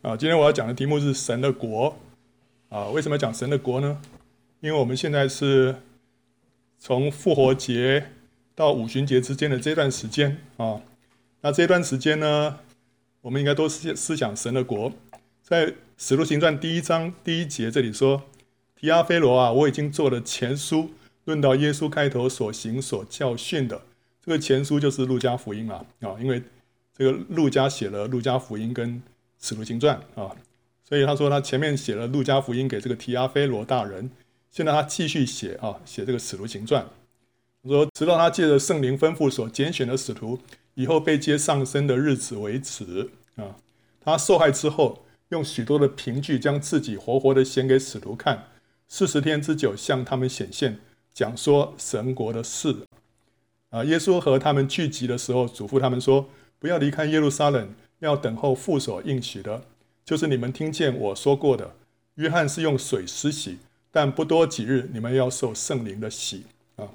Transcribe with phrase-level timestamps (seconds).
[0.00, 1.96] 啊，今天我要讲的题目是神的国
[2.68, 2.86] 啊。
[2.90, 4.00] 为什么讲神的国呢？
[4.60, 5.74] 因为我们现在是
[6.78, 8.06] 从复活节
[8.54, 10.80] 到五旬节之间的这段时间啊。
[11.40, 12.60] 那这段时间呢，
[13.22, 14.92] 我们应该都思思想神的国。
[15.42, 18.22] 在使徒行传第一章第一节这里说
[18.78, 20.90] ：“提阿非罗啊，我已经做了前书，
[21.24, 23.82] 论到耶稣开头所行所教训的。
[24.24, 26.40] 这个前书就是路加福音了啊，因为
[26.96, 29.02] 这个路加写了路加福音跟。”
[29.40, 30.34] 使徒行传啊，
[30.84, 34.10] 所以他说他前面写了路加福音给这个提阿非罗大人，
[34.50, 36.86] 现在他继续写啊，写这个使徒行传。
[37.64, 40.38] 说直到他借着圣灵吩咐所拣选的使徒
[40.74, 43.56] 以后被接上升的日子为止啊，
[44.00, 48.46] 他受害之后，用许多的凭据将自己活活的显给使徒看，
[48.86, 50.78] 四十天之久向他们显现，
[51.12, 52.74] 讲说神国的事。
[53.70, 57.74] 啊，耶稣和他们聚集的时候，嘱咐他们说，不要离开耶路撒冷。
[58.00, 59.64] 要等候父所应许的，
[60.04, 61.74] 就是你们听见我说过的。
[62.14, 63.58] 约翰是用水施洗，
[63.90, 66.44] 但不多几日，你们要受圣灵的洗
[66.76, 66.88] 啊。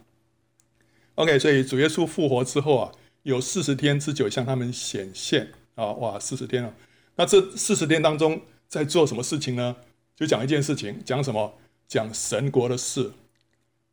[1.15, 2.91] OK，所以主耶稣复活之后啊，
[3.23, 6.73] 有四十天之久向他们显现啊，哇，四十天了。
[7.15, 9.75] 那这四十天当中在做什么事情呢？
[10.15, 11.53] 就讲一件事情，讲什么？
[11.87, 13.11] 讲神国的事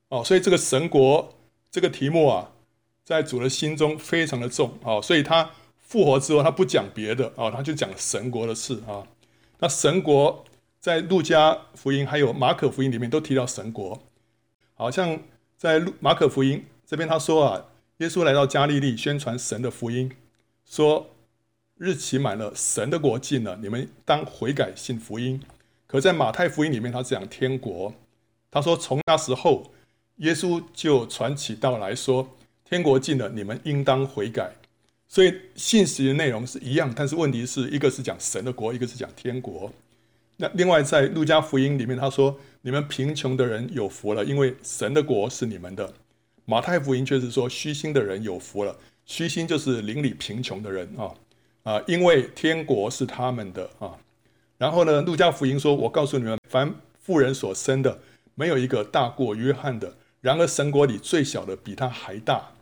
[0.09, 0.23] 哦。
[0.25, 1.35] 所以这个神国
[1.71, 2.53] 这个题目啊，
[3.05, 5.51] 在主的心中非常的重啊，所以他。
[5.91, 9.03] 复活之后，他不讲别的啊，他就讲神国的事啊。
[9.59, 10.45] 那神国
[10.79, 14.01] 在路加福音还有马可福音里面都提到神国，
[14.75, 15.19] 好像
[15.57, 17.65] 在路马可福音这边他说啊，
[17.97, 20.13] 耶稣来到加利利宣传神的福音，
[20.65, 21.11] 说
[21.77, 25.43] 日期满了，神的国近了，你们当悔改信福音。
[25.89, 27.93] 可在马太福音里面，他讲天国，
[28.49, 29.73] 他说从那时候，
[30.19, 32.29] 耶稣就传起道来说，
[32.65, 34.53] 天国近了，你们应当悔改。
[35.13, 39.69] 所以信息的内容是一样，但是问题是一个是讲神的国，一个是讲天国。
[40.37, 45.93] 那另外在路加福音里面，他说：“你们贫穷的人有福了，因为神的国是你们的。”
[46.47, 51.11] 马太福音却是说：“虚心的人有福了。”虚心就是邻里贫穷的人啊
[51.65, 53.99] 啊，因为天国是他们的啊。
[54.59, 57.99] 然后呢，路加福音说：“我告诉你们，凡妇人所生的，
[58.37, 59.97] 没有一个大过约翰的。
[60.21, 62.53] 然而神国里最小的比他还大。”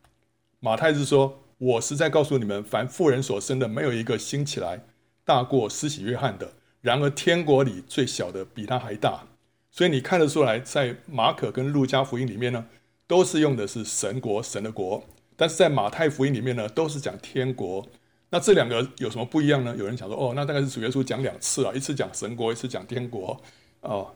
[0.60, 1.42] 马太是说。
[1.58, 4.84] 我实在告诉你们，凡妇人所生的，没有一个兴起来
[5.24, 6.52] 大过施洗约翰的。
[6.80, 9.24] 然而天国里最小的比他还大。
[9.72, 12.66] 所以你看得出来，在马可跟路加福音里面呢，
[13.08, 15.02] 都是用的是神国、神的国；
[15.36, 17.84] 但是在马太福音里面呢，都是讲天国。
[18.30, 19.74] 那这两个有什么不一样呢？
[19.76, 23.36] 有人想说，哦，那大概是主耶稣讲两次啊，一次讲神国，一次讲天国
[23.80, 24.14] 哦。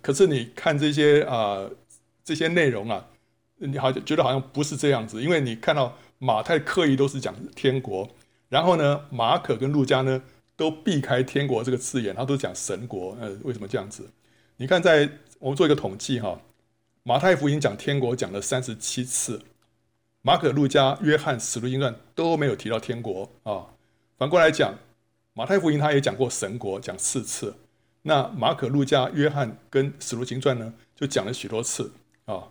[0.00, 1.68] 可是你看这些啊、
[2.22, 3.04] 这些内容啊，
[3.56, 5.98] 你好像觉得好像不是这样子，因为你看到。
[6.24, 8.08] 马太刻意都是讲天国，
[8.48, 10.22] 然后呢，马可跟路加呢
[10.56, 13.14] 都避开天国这个字眼，他都讲神国。
[13.20, 14.08] 呃，为什么这样子？
[14.56, 15.06] 你看，在
[15.38, 16.40] 我们做一个统计哈，
[17.02, 19.42] 马太福音讲天国讲了三十七次，
[20.22, 23.66] 马可、路加、约翰、使徒行传都没有提到天国啊。
[24.16, 24.78] 反过来讲，
[25.34, 27.54] 马太福音他也讲过神国，讲四次。
[28.00, 31.92] 那马可、路加、约翰跟史徒行传呢，就讲了许多次
[32.24, 32.48] 啊。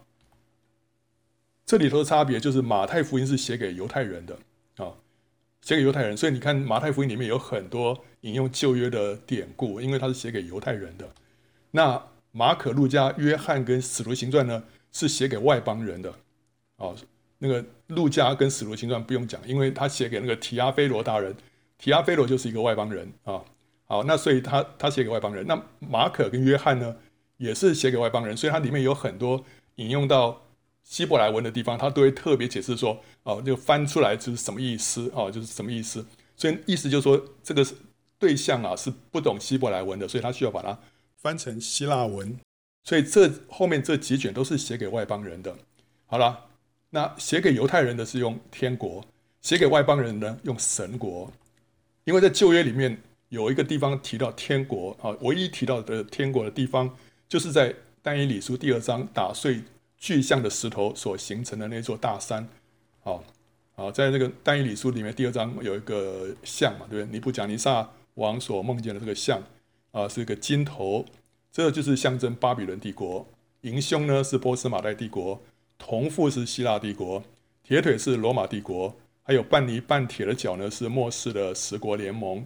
[1.74, 4.38] 这里头的差别就是马太福音是写给犹太人的
[4.76, 4.94] 啊，
[5.64, 11.10] 写给犹太人，所以你看马太福音里面有很多引用旧约的典故，因为它是写给犹太人的。
[11.72, 12.00] 那
[12.32, 16.14] 马可、路加、约翰跟使徒行传呢，是写给外邦人的。
[16.76, 16.96] 哦，
[17.40, 21.36] 那个路加跟使徒行传不用讲，因为他写给那个提阿非罗大人，
[21.80, 23.42] 提阿非罗就是一个外邦人啊。
[23.86, 25.48] 好，那所以他他写给外邦人。
[25.48, 26.96] 那马可跟约翰呢，
[27.38, 29.44] 也是写给外邦人，所以它里面有很多
[29.78, 30.40] 引用到。
[30.84, 36.06] 希伯来文的地方，他都会特别解释说，哦，就翻出来就是什么意思，哦，就是什么意思。
[36.36, 37.66] 所以意思就是说，这个
[38.20, 40.78] 对象啊是不懂希伯来文的，所以他需要把它
[41.18, 42.38] 翻成希腊文。
[42.84, 45.56] 所以这后面这几卷都是写给外邦人的。
[46.06, 46.46] 好了，
[46.90, 49.04] 那写给犹太人的是用天国，
[49.42, 51.32] 写给外邦人呢用神国。
[52.04, 56.94] 因为在旧约里面有一个地方提到天国啊，唯一提到的天国的地方，
[57.30, 59.62] 就是在但以理书第二章打碎。
[60.04, 62.46] 巨像的石头所形成的那座大山，
[63.04, 63.24] 好，
[63.74, 67.14] 好，在那个但以理书里面第二章有一个像嘛，对不对？
[67.14, 69.42] 尼布甲尼撒王所梦见的这个像
[69.94, 71.06] 啊，是一个金头，
[71.54, 73.26] 这就是象征巴比伦帝国。
[73.62, 75.42] 银胸呢是波斯马代帝国，
[75.78, 77.24] 铜腹是希腊帝国，
[77.64, 82.46] 铁腿是罗马帝国，还有半泥半铁的脚呢是末世的十国联盟。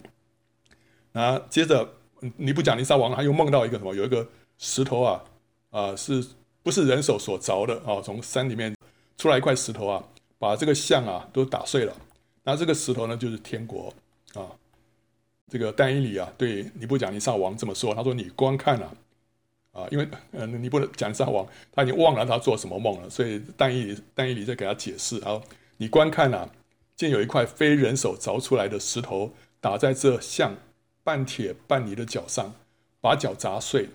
[1.11, 1.95] 那接着
[2.35, 3.95] 尼布甲尼撒王他又梦到一个什么？
[3.95, 4.29] 有一个
[4.59, 5.23] 石头啊，
[5.71, 6.23] 啊是。
[6.67, 8.01] 不是人手所凿的啊！
[8.03, 8.75] 从山里面
[9.17, 10.03] 出来一块石头啊，
[10.37, 11.95] 把这个像啊都打碎了。
[12.43, 13.93] 那这个石头呢，就是天国
[14.33, 14.51] 啊。
[15.49, 18.93] 这个但以理啊，对尼布甲尼撒王这么说，他说：“你观看啊，
[19.71, 25.41] 啊，因为嗯，尼布甲尼撒王他已经忘了他做什么梦了，所以但以理但以理在给他解释啊，
[25.77, 26.49] 你观看啊，
[26.97, 29.31] 见有一块非人手凿出来的石头
[29.61, 30.53] 打在这像
[31.05, 32.53] 半铁半泥的脚上，
[32.99, 33.87] 把脚砸碎，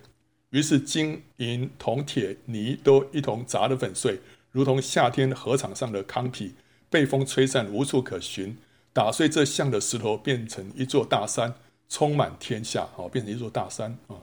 [0.53, 4.19] 于是金银铜铁泥都一同砸得粉碎，
[4.51, 6.53] 如同夏天河场上的糠皮，
[6.91, 8.55] 被风吹散，无处可寻。”
[8.93, 11.55] 打碎这像的石头，变成一座大山，
[11.89, 12.87] 充满天下。
[12.95, 14.21] 好，变成一座大山啊。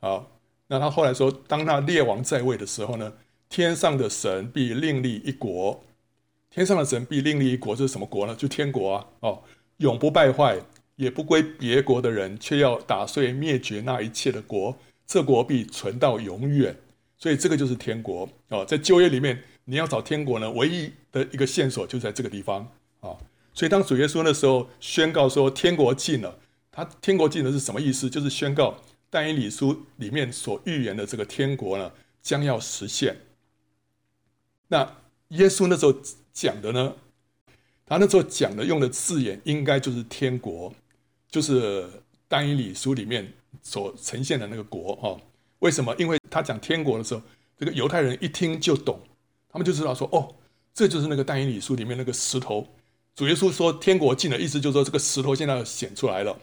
[0.00, 0.30] 好，
[0.68, 3.12] 那他后来说，当那列王在位的时候呢，
[3.50, 5.84] 天上的神必另立一国。
[6.48, 8.34] 天上的神必另立一国，这是什么国呢？
[8.34, 9.06] 就天国啊。
[9.20, 9.42] 哦，
[9.76, 10.58] 永不败坏，
[10.96, 14.74] 也不归别国的人，却要打碎灭绝那一切的国。
[15.10, 16.76] 这国必存到永远。
[17.18, 18.64] 所以这个就是天国哦。
[18.64, 22.62] 在旧约里面，你要找天国呢，唯一的一个线索就在这个地方
[23.00, 23.18] 啊。
[23.52, 26.38] 所以，当主耶稣那时候宣告说“天国近了”，
[26.70, 28.08] 他“天国近了”是什么意思？
[28.08, 28.76] 就是宣告
[29.10, 31.90] 但以理书里面所预言的这个天国呢，
[32.22, 33.16] 将要实现。
[34.68, 34.96] 那
[35.30, 35.92] 耶稣那时候
[36.32, 36.94] 讲的呢，
[37.84, 40.72] 他那时候讲的用的字眼，应该就是“天国”，
[41.28, 41.86] 就是
[42.28, 43.30] 但以理书里面
[43.62, 45.20] 所呈现的那个国哈。
[45.60, 45.94] 为什么？
[45.98, 47.20] 因为他讲天国的时候，
[47.58, 48.98] 这个犹太人一听就懂，
[49.48, 50.34] 他们就知道说：“哦，
[50.72, 52.66] 这就是那个但以理书里面那个石头。”
[53.14, 56.38] 主耶稣说：“天国近了”，意思就是说这个石头现在显出来了，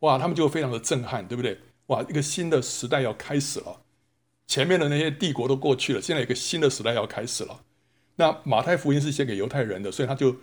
[0.00, 0.16] 哇！
[0.16, 1.58] 他们就非常的震撼，对不对？
[1.86, 2.02] 哇！
[2.02, 3.80] 一个新的时代要开始了，
[4.46, 7.62] 前面的那些帝国都过去了，现在一个新的时代要开始了。
[8.14, 10.36] 那马太福音是写给犹太人的，所以他就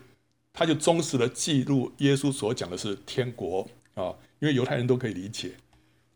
[0.51, 5.51] 他就忠实的记录耶稣所讲的是天国啊，因为犹太人都可以理解。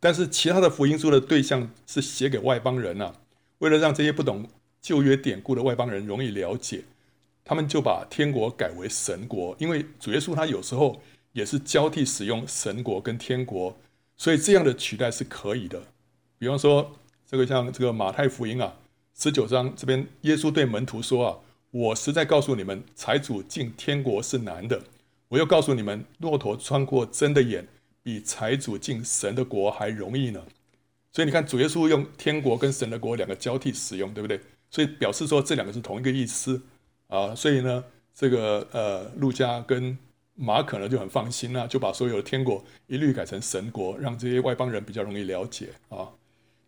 [0.01, 3.15] 但是其他的福音书的对象是写给外邦人啊，
[3.59, 4.49] 为了让这些不懂
[4.81, 6.83] 旧约典故的外邦人容易了解。
[7.43, 11.01] 他们就把天国改为神国，因为主耶稣他有时候
[11.33, 13.77] 也是交替使用神国跟天国，
[14.17, 15.81] 所以这样的取代是可以的。
[16.37, 16.91] 比方说，
[17.29, 18.73] 这个像这个马太福音啊，
[19.15, 21.37] 十九章这边，耶稣对门徒说啊
[21.71, 24.81] ：“我实在告诉你们，财主进天国是难的。
[25.27, 27.67] 我又告诉你们，骆驼穿过针的眼，
[28.03, 30.43] 比财主进神的国还容易呢。”
[31.13, 34.39] 所以你看，主耶稣用天国跟神的国两个交替使用，对不对？
[34.69, 36.61] 所以表示说这两个是同一个意思。
[37.07, 37.83] 啊，所以呢，
[38.15, 39.97] 这个呃，路加跟
[40.33, 46.07] 马可呢就很放心啊，就把所有的天国一律改成神国，让这些外邦人比较容易了解啊。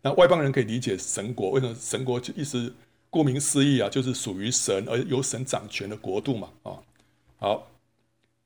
[0.02, 2.74] 那外邦人可以理解神国，为什么神国就意思
[3.08, 6.76] 顾名思义啊，就是属于神而由神掌权的国度嘛啊。
[7.38, 7.70] 好，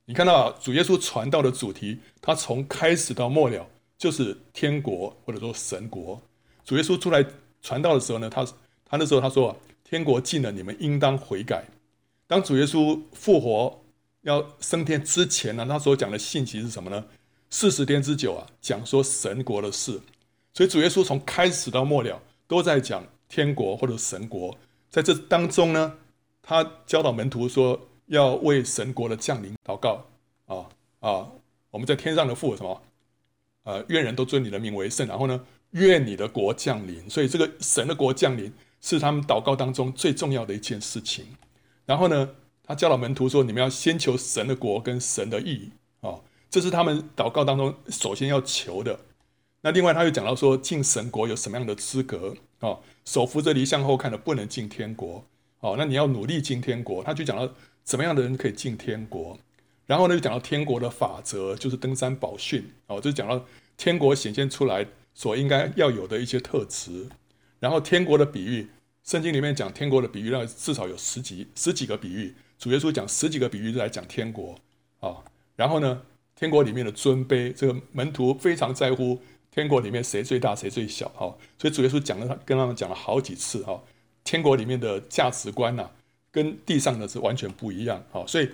[0.08, 3.68] 你看到啊，主耶稣传道的主题，他从开始到末了
[3.98, 6.18] 就是天国或者说神国。
[6.64, 7.22] 主耶稣出来
[7.60, 8.42] 传道的时候呢，他
[8.86, 11.62] 他那时候他说啊，天国近了，你们应当悔改。
[12.26, 13.78] 当主耶稣复活
[14.22, 17.04] 要升天之前呢，他所讲的信息是什么呢？
[17.50, 20.00] 四十天之久啊，讲说神国的事。
[20.54, 24.56] 所以主耶稣从开始到末了都在讲天国或者神国。
[24.88, 25.98] 在这当中呢，
[26.40, 27.78] 他教导门徒说
[28.08, 30.04] 要为神国的降临祷告
[30.46, 30.66] 啊
[31.00, 31.28] 啊！
[31.70, 32.82] 我们在天上的父什么？
[33.64, 35.06] 呃，愿人都尊你的名为圣。
[35.06, 37.08] 然后呢，愿你的国降临。
[37.08, 41.26] 所以这个神的国降临是他们祷告当中最重要的一件事情。
[41.84, 42.30] 然后呢，
[42.64, 45.70] 他教导门徒说：“你们要先求神的国跟神的义
[46.00, 46.20] 啊，
[46.50, 48.98] 这是他们祷告当中首先要求的。
[49.60, 52.78] 那另外，他又讲到说，进神国有什么样的资格啊？
[53.04, 55.24] 手扶着犁向后看的不能进天国。
[55.60, 57.02] 哦，那你要努力进天国。
[57.02, 57.52] 他就讲到
[57.84, 59.38] 怎么样的人可以进天国。
[59.86, 63.44] 然后呢，就讲到天国的法则，就是登山宝训哦，就讲到
[63.76, 67.08] 天国显现出来所应该要有的一些特质。
[67.60, 68.68] 然后天国的比喻。”
[69.04, 72.34] 圣经里面讲天国的比喻，那至少有十几十几个比喻。
[72.58, 74.54] 主耶稣讲十几个比喻就来讲天国
[75.00, 75.24] 啊。
[75.56, 76.02] 然后呢，
[76.36, 79.18] 天国里面的尊卑，这个门徒非常在乎
[79.50, 81.34] 天国里面谁最大谁最小哈。
[81.56, 83.82] 所以主耶稣讲了，他跟他们讲了好几次哈。
[84.28, 85.88] 天国里面的价值观呐，
[86.30, 88.26] 跟地上的是完全不一样好。
[88.26, 88.50] 所以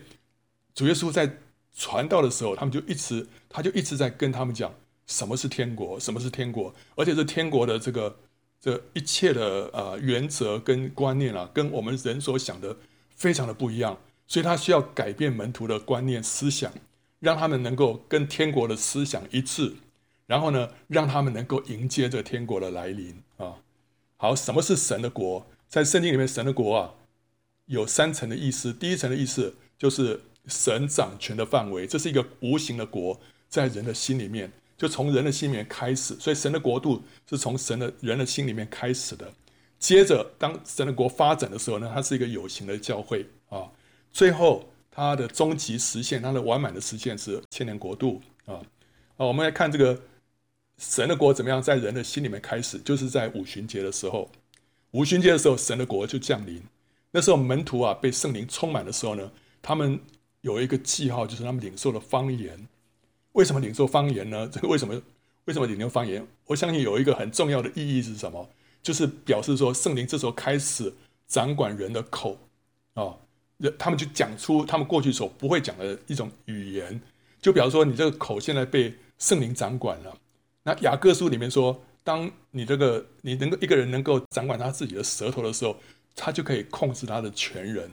[0.73, 1.29] 主耶稣在
[1.75, 4.73] 传道的时候，他们就一直他就一直在跟他们讲
[5.07, 8.17] 什么是天国，什么是天国，而且是天国的这个。
[8.65, 12.75] 这一切的呃原则跟观念啊，跟我们人所想的
[13.15, 16.73] 非常的不一样，所以他需要改变门徒的观念思想，
[17.21, 19.75] 让他们能够跟天国的思想一致，
[20.27, 23.57] 然后呢，让他们能够迎接这天国的来临啊。
[24.17, 25.47] 好，什么是神的国？
[25.69, 26.95] 在圣经里面，神的国啊
[27.67, 28.73] 有三层的意思。
[28.73, 34.53] 第一层的意思就是神掌权的范围，这是一个无形的国，在人的心里面。
[34.77, 39.33] 就从人的心里面开始，所以神的国度是从神的人的心里面开始的。
[39.79, 43.71] 接着，当神的国发展的时候呢，它是一个有形的教会啊。
[44.13, 48.55] 最后，它的终极实现，它的完满的实现是千年国度啊。
[49.17, 49.99] 啊，我们来看这个
[50.77, 54.29] 神的国怎么样在人的心里面开始，就是在五旬节的时候。
[54.95, 56.63] 五旬节的时候，神的国就降临。
[57.11, 59.29] 那时候门徒啊被圣灵充满的时候呢，
[59.61, 59.99] 他们
[60.43, 62.69] 有一个记号，就是他们领受了方言。
[63.33, 64.49] 为什么领受方言呢？
[64.53, 64.95] 这 个为什么
[65.47, 66.25] 为什么领受方言？
[66.47, 68.49] 我相信有一个很重要的意义是什么？
[68.85, 70.95] 就是表示说圣灵这时候开始
[71.27, 72.39] 掌管人的口
[72.95, 73.17] 啊，
[73.57, 77.01] 人他们就讲出他们过去所不会讲的一种语言。
[77.43, 80.17] 就比方说，你这个口现在被圣灵掌管了。
[80.63, 85.75] 那雅各书里面说，当你这个你能够一个人能够掌管他自己的舌头的时候，
[86.15, 87.91] 他就可以控制他的全人。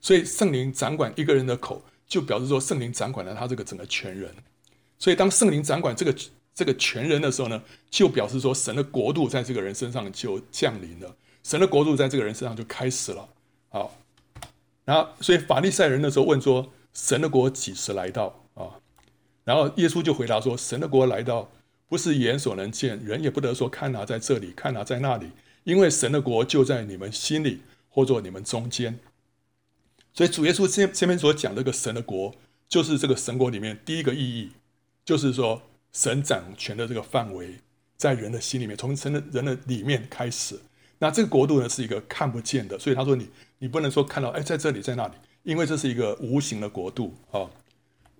[0.00, 4.34] 所以圣灵掌管一个人的口，就表示说圣灵掌管了他这个整个全人。
[4.98, 6.14] 所以当圣灵掌管这个
[6.54, 11.14] 这个全人的时候呢，就表示说神的国度在这个人身上就降临了，
[11.44, 13.28] 神的国度在这个人身上就开始了。
[13.68, 13.94] 好，
[14.84, 18.80] 然后所以法利赛人的时候问说，神的国几时来到啊？
[19.44, 21.50] 然后耶稣就回答说：“神的国来到，
[21.90, 25.26] 不是眼所能见，人也不得说看哪在这里，看哪在那里，
[25.64, 28.96] 因为神的国就在你们心里，或者你们中间。
[30.14, 32.32] 所以主耶稣这这边所讲这个神的国，
[32.68, 34.52] 就是这个神国里面第一个意义，
[35.04, 35.60] 就是说
[35.92, 37.56] 神掌权的这个范围
[37.96, 40.56] 在人的心里面，从神的人的里面开始。
[41.00, 43.28] 那这个国度呢是一个看不见的，所以他说你
[43.58, 47.50] 你不能说看到哎在这里在那里，因为这是一个无形的国度啊。”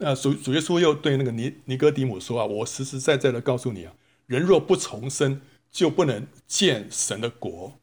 [0.02, 3.92] 那主主耶稣又对那个尼尼哥底母说啊，我实实在在的告诉你啊，
[4.26, 7.78] 人若不重生，就不能见神的国。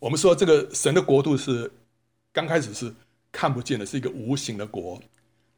[0.00, 1.70] 我们说这个神的国度是
[2.32, 2.92] 刚开始是
[3.30, 5.00] 看不见的，是一个无形的国。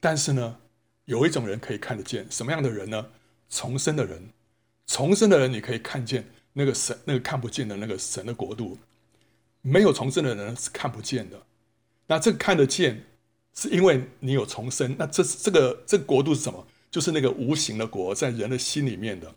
[0.00, 0.59] 但是呢，
[1.06, 3.06] 有一种人可以看得见，什么样的人呢？
[3.49, 4.23] 重生的人，
[4.87, 8.76] 重生的人你可以看见那个神，那个看不见的那个神的国度。
[9.62, 11.40] 没有重生的人是看不见的。
[12.06, 13.06] 那这个看得见。
[13.54, 16.66] 是因为你有重生，那这这个这个国度是什么？
[16.90, 19.34] 就是那个无形的国，在人的心里面的。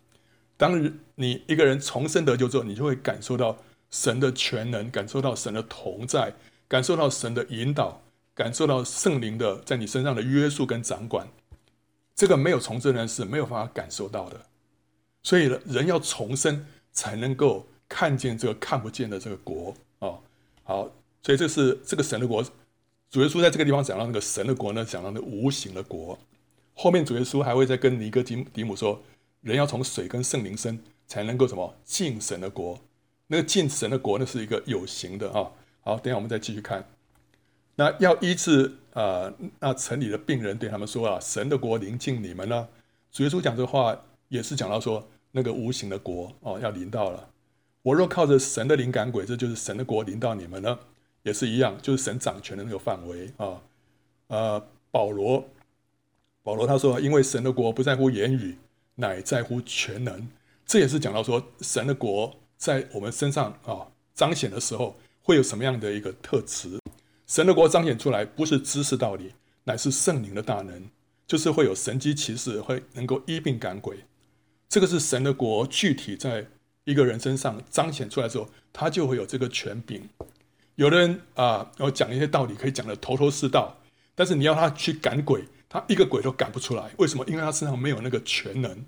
[0.56, 3.56] 当你一个人重生得救之后，你就会感受到
[3.90, 6.32] 神的全能，感受到神的同在，
[6.68, 8.00] 感受到神的引导，
[8.34, 11.26] 感受到圣灵的在你身上的约束跟掌管。
[12.14, 14.40] 这个没有重生的人是没有办法感受到的。
[15.22, 20.14] 所以人要重生，才能够看见这个看不见的这个国啊。
[20.64, 20.90] 好，
[21.22, 22.44] 所以这是这个神的国。
[23.10, 26.18] 主耶稣在这个地方讲到那个神的国呢，讲到那无形的国。
[26.74, 29.02] 后面主耶稣还会再跟尼哥底底母说，
[29.40, 32.78] 人要从水跟圣灵生，才能够什么进神的国。
[33.26, 35.50] 那个进神的国呢，是一个有形的啊。
[35.80, 36.86] 好，等下我们再继续看。
[37.76, 42.68] 那要医治啊，那城里的病人对他们说啊，神的国临近你们了。
[43.10, 43.98] 主耶稣讲这话
[44.28, 47.30] 也是讲到说，那个无形的国哦要临到了。
[47.82, 50.78] 我若靠着神的灵感鬼，这就是神的国临到你们了。
[51.28, 53.60] 也是一样，就是神掌权的那个范围啊。
[54.28, 55.46] 呃，保罗，
[56.42, 58.56] 保罗他说，因为神的国不在乎言语，
[58.96, 60.26] 乃在乎全能。
[60.66, 66.78] 这也是讲到说，神的国在我们身上啊彰显的时候，会有什么样的一个特质？
[67.26, 69.32] 神的国彰显出来，不是知识道理，
[69.64, 70.88] 乃是圣灵的大能，
[71.26, 73.98] 就是会有神迹奇事，会能够医病赶鬼。
[74.68, 76.46] 这个是神的国具体在
[76.84, 80.08] 一个人身上彰显出来的时候，他就会有这个权柄。
[80.78, 83.76] 有的人啊，要讲一些道理，可以讲得头头是道，
[84.14, 86.88] 但是你要他去赶鬼，他一个鬼都赶不出来。
[86.98, 87.24] 为什么？
[87.26, 88.84] 因为他身上没有那个全能。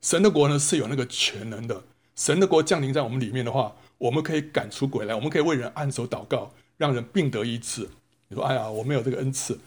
[0.00, 1.84] 神的国呢是有那个全能的。
[2.14, 7.86] 神的国降临在我们里面的话，我们可以赶出鬼来，我们可以为人按手祷告，让人病得医治。
[8.28, 9.58] 你说，哎呀，我没有这个恩赐。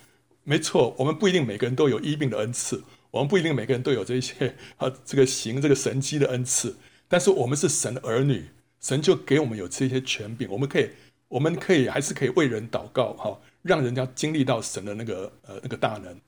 [0.43, 6.77] 没错，我们不一定每个人都有医病的恩赐，我们不一定每个人都有这些啊这个行这个神迹的恩赐。
[7.07, 8.45] 但是我们是神的儿女，
[8.81, 10.89] 神就给我们有这些权柄，我们可以。
[11.29, 16.19] 我们可以还是可以为人祷告哈，让人家经历到神的那个呃那个大能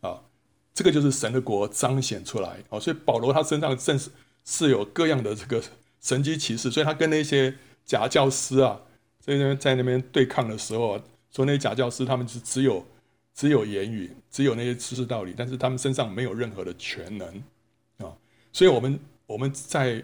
[0.00, 0.18] 啊，
[0.72, 2.80] 这个就是神的国彰显出来啊。
[2.80, 4.10] 所以保罗他身上正是
[4.46, 5.62] 是有各样的这个
[6.00, 8.80] 神迹奇事，所以他跟那些假教师啊，
[9.20, 12.82] 在那边在那边对抗的时候啊，说那些假教师他们是只有
[13.34, 17.28] 只有言语，只有那些知识道理，但是他们身上没有任何的全能
[17.98, 18.16] 啊。
[18.50, 20.02] 所以我们我们在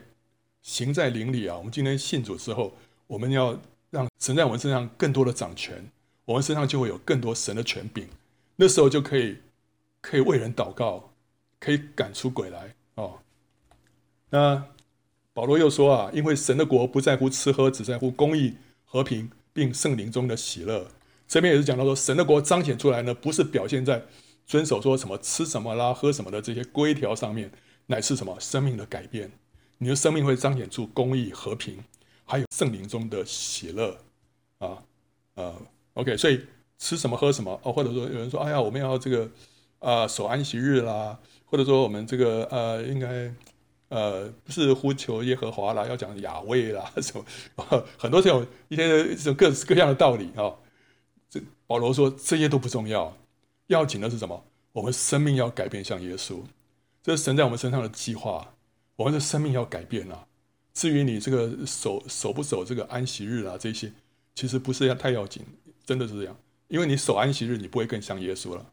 [0.61, 3.59] 行在灵里啊，我们今天信主之后，我们要。
[3.95, 5.89] 让神在我们身上更多的掌权，
[6.25, 8.09] 我们身上就会有更多神的权柄，
[8.57, 9.39] 那时候就可以
[10.01, 11.13] 可以为人祷告，
[11.61, 13.21] 可以赶出鬼来哦。
[14.31, 14.65] 那
[15.33, 20.89] 保罗又说啊，因为神的国不在乎吃喝，只在乎公义、和平，并圣灵中的喜乐。
[21.29, 24.03] 这边也是讲到说，神的国彰显出来呢，不是表现在
[24.45, 27.53] 遵守说什么吃什么啦、喝什么的这些规条上面，
[27.87, 29.31] 乃是什么生命的改变。
[29.79, 31.85] 你的生命会彰显出公义、和平。
[32.25, 33.97] 还有圣灵中的喜乐，
[34.59, 34.83] 啊，
[35.35, 35.55] 呃
[35.95, 36.41] ，OK，所以
[36.79, 39.31] 吃什么喝什么哦，或者说有人说，哎呀，我们要这个
[39.79, 43.33] 呃守安息日啦，或者说我们这个呃应该
[43.89, 47.25] 呃不是呼求耶和华啦，要讲雅威啦 什么，
[47.99, 50.53] 很多这种一些这种各式各样的道理啊。
[51.29, 53.17] 这保罗说这些都不重要，
[53.67, 54.45] 要紧的是什么？
[54.73, 56.41] 我们生命要改变，像耶稣，
[57.03, 58.55] 这是神在我们身上的计划。
[58.97, 60.27] 我们的生命要改变啊。
[60.75, 63.91] 至于你这个守守不守这个安息日啊，这些
[64.35, 65.43] 其实不是要太要紧，
[65.87, 66.37] 真的是这样。
[66.69, 68.65] 因为你守安息日，你不会更像耶稣了；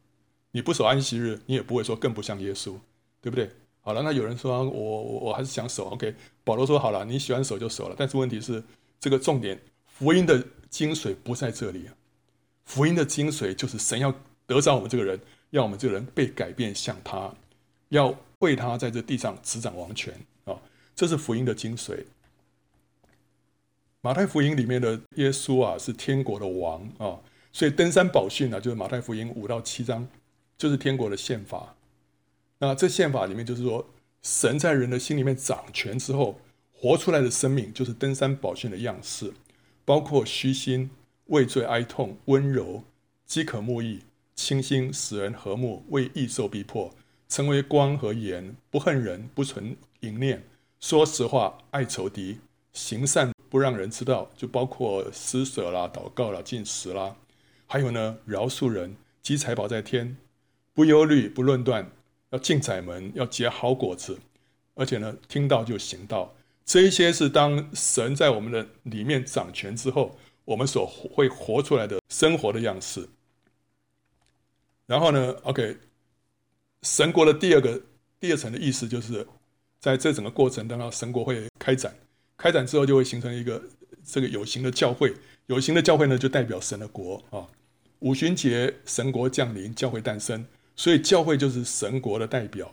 [0.51, 2.75] 你不守安息日，你也不会说更不像耶稣，
[3.21, 3.49] 对不对？
[3.81, 6.13] 好了，那有人说我我还是想守，OK？
[6.43, 7.95] 保罗说好了，你喜欢守就守了。
[7.97, 8.63] 但是问题是，
[8.99, 11.93] 这个重点，福音的精髓不在这里啊。
[12.65, 14.13] 福音的精髓就是神要
[14.45, 15.19] 得着我们这个人。
[15.51, 17.29] 要我们这个人被改变像他，
[17.89, 20.17] 要为他在这地上执掌王权！
[20.95, 22.05] 这是福音的精髓。
[24.01, 27.19] 马太福音里面的耶稣啊，是天国的王啊，
[27.51, 30.07] 所以登山宝训呢，就是马太福音五到七章，
[30.57, 31.75] 就是天国的宪法。
[32.59, 33.87] 那这宪法里面就是说，
[34.21, 36.39] 神在人的心里面掌权之后，
[36.73, 39.33] 活出来的生命就是登山宝训的样式，
[39.85, 40.89] 包括虚心、
[41.27, 42.83] 畏罪哀痛、温柔、
[43.25, 44.01] 饥渴慕义。
[44.33, 46.91] 清心使人和睦，为义受逼迫，
[47.29, 50.41] 成为光和盐，不恨人，不存淫念，
[50.81, 52.39] 说实话，爱仇敌，
[52.73, 57.15] 行善不让人知道，就包括施舍啦、祷告啦、禁食啦，
[57.67, 60.17] 还有呢，饶恕人，积财宝在天，
[60.73, 61.91] 不忧虑，不论断，
[62.31, 64.19] 要进窄门，要结好果子，
[64.73, 66.33] 而且呢，听到就行道，
[66.65, 73.07] 这一些是当神在我们的里面掌权之后，我们所会活出来的生活的样式。
[74.87, 75.77] 然后呢，OK，
[76.81, 77.79] 神国的第二个
[78.19, 79.25] 第二层的意思就是，
[79.81, 81.91] 在这整个过程当中，神国会开展，
[82.37, 83.61] 开展之后就会形成一个
[84.05, 85.11] 这个有形的教会，
[85.47, 87.49] 有形的教会呢就代表神的国啊。
[87.99, 90.45] 五旬节神国降临，教会诞生，
[90.75, 92.71] 所以教会就是神国的代表。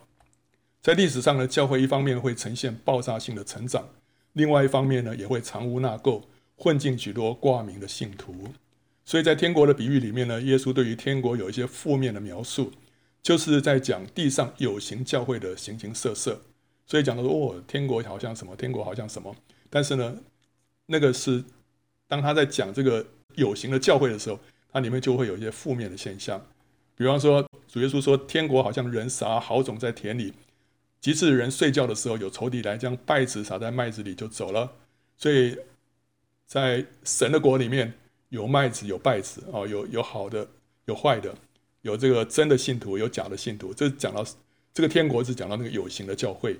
[0.81, 3.89] 在历史上呢，教会一方面会呈现爆炸性的成长，
[4.33, 6.21] 另外一方面呢也会藏污纳垢，
[6.55, 8.49] 混进许多挂名的信徒。
[9.03, 12.71] 所以在天国的比喻里面呢，耶稣对于天国有一些负面的描述，
[13.23, 16.39] 就是在讲地上有形教会的形形色色。
[16.89, 19.33] 所以讲到说，哦，天国好像什么，天国好像什么。
[19.69, 20.17] 但是呢，
[20.87, 21.43] 那个是
[22.07, 24.39] 当他在讲这个有形的教会的时候，
[24.73, 26.43] 它里面就会有一些负面的现象。
[26.95, 30.33] 比方说，主耶稣说，天国好像人撒好种在田里，
[30.99, 34.71] 及至人睡觉的时候，有仇敌来将稗子撒在麦子里就走了。
[35.15, 35.55] 所以
[36.47, 37.93] 在神的国里面。
[38.29, 40.47] 有麦子，有稗子，哦，有有好的，
[40.85, 41.33] 有坏的，
[41.81, 43.73] 有这个真的信徒，有假的信徒。
[43.73, 44.23] 这讲到
[44.71, 46.55] 这个天国是讲到那个有形的教会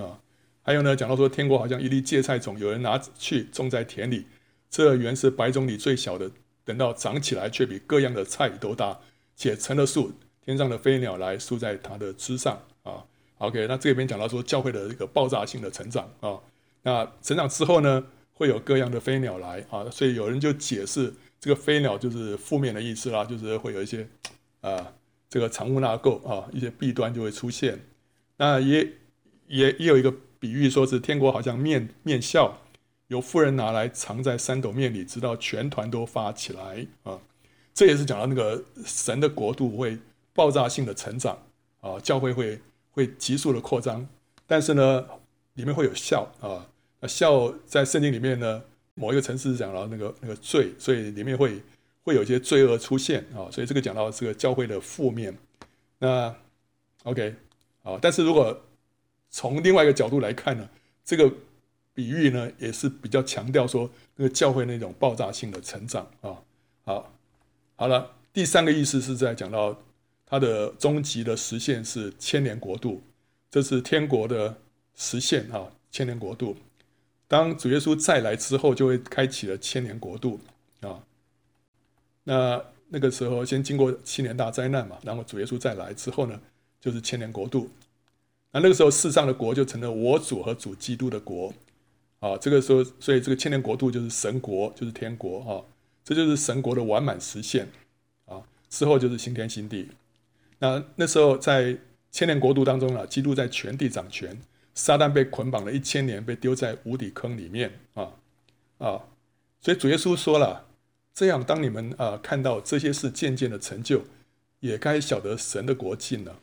[0.00, 0.18] 啊。
[0.62, 4.26] 还有呢，讲到说天国好像一粒芥菜种，有人拿去种在田里，
[4.68, 6.30] 这原是百种里最小的，
[6.64, 8.98] 等到长起来，却比各样的菜都大，
[9.36, 10.12] 且成了树，
[10.44, 13.04] 天上的飞鸟来宿在它的枝上啊。
[13.38, 16.38] OK，那这边讲到说教会的一个爆炸性的成长啊。
[16.82, 18.04] 那成长之后呢？
[18.32, 24.08] 会有各样的飞鸟来啊，所以有人就解释这个飞鸟就是负面的意思啦，就是会有一些
[24.62, 24.94] 啊，
[25.28, 27.78] 这个藏污纳垢啊，一些弊端就会出现。
[28.38, 28.90] 那也
[29.50, 32.58] 也也有一个比喻，说是天国好像面面笑，
[33.08, 37.18] 有富人拿来藏在三斗面里，直到全团都发起来啊。
[37.74, 39.98] 这也是讲到那个神的国度会
[40.32, 41.36] 爆炸性的成长
[41.80, 42.60] 啊，教会会
[42.92, 44.06] 会急速的扩张，
[44.46, 45.04] 但是呢，
[45.54, 46.66] 里面会有笑啊。
[47.00, 48.62] 那笑在圣经里面呢，
[48.94, 51.60] 某一个层次讲到那个那个罪，所以里面会
[52.02, 55.36] 会有一些罪恶出现啊，所以这个讲到这个教会的负面。
[55.98, 56.32] 那
[57.02, 57.34] OK
[57.82, 58.56] 啊，但是如果
[59.30, 60.68] 从另外一个角度来看呢，
[61.04, 61.32] 这个
[61.94, 66.42] 比喻呢也是比较强调说那个教会那种爆炸性的成长啊。
[66.84, 67.12] 好，
[67.76, 69.78] 好了，第三个意思是在讲到
[70.26, 73.02] 它的终极的实现是千年国度，
[73.50, 74.58] 这是天国的
[74.94, 76.56] 实现啊，千年国度。
[77.28, 80.40] 当主耶稣再来之后，就会开启了千年国度
[80.80, 81.04] 啊。
[82.24, 86.40] 那那个时候先经过七年大灾难嘛，然后主耶稣再来之后呢，
[86.80, 87.70] 就是千年国度。
[88.52, 91.52] 那那个时候世上的国就成了我主和主基督的国
[92.18, 92.36] 啊。
[92.36, 95.64] 这个时候，所以这个千年国度就是神国，就是天国啊。
[96.04, 97.68] 这就是神国的完满实现
[98.26, 98.42] 啊。
[98.68, 99.88] 之后就是新天新地。
[100.58, 101.76] 那那时候在
[102.10, 104.40] 千年国度当中啊，基督在全地掌权。
[104.72, 108.12] 撒旦被捆绑了一千年，被丢在无底坑里面啊
[108.78, 109.02] 啊！
[109.60, 110.68] 所以主耶稣说了
[111.12, 114.04] ：“这样，当你们啊看到这些事渐渐的成就，
[114.60, 116.38] 也该晓得神的国近了。”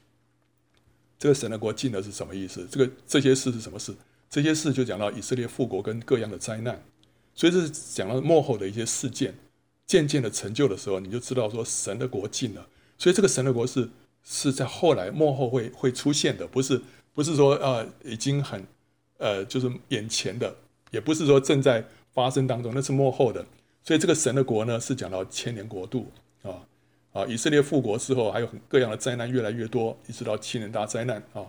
[1.19, 2.67] 这个神的国进了是什么意思？
[2.69, 3.93] 这个这些事是什么事？
[4.29, 6.83] 这些事就讲到以色列复国跟各样的灾难，
[7.33, 9.33] 所以这是讲到幕后的一些事件
[9.85, 12.67] 渐渐的成就的时候，你就知道说神的国进了。
[12.97, 13.89] 所以这个神的国是
[14.23, 16.81] 是在后来幕后会会出现的，不是
[17.13, 18.65] 不是说呃已经很
[19.17, 20.55] 呃就是眼前的，
[20.91, 23.45] 也不是说正在发生当中，那是幕后的。
[23.81, 26.11] 所以这个神的国呢，是讲到千年国度
[26.43, 26.67] 啊
[27.17, 31.41] 啊，以色列复国之后，还有各样的灾难越来越多，一直到七年大灾难啊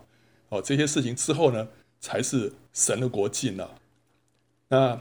[0.48, 1.68] 哦、这些事情之后呢，
[2.00, 3.74] 才是神的国近了。
[4.68, 4.98] 那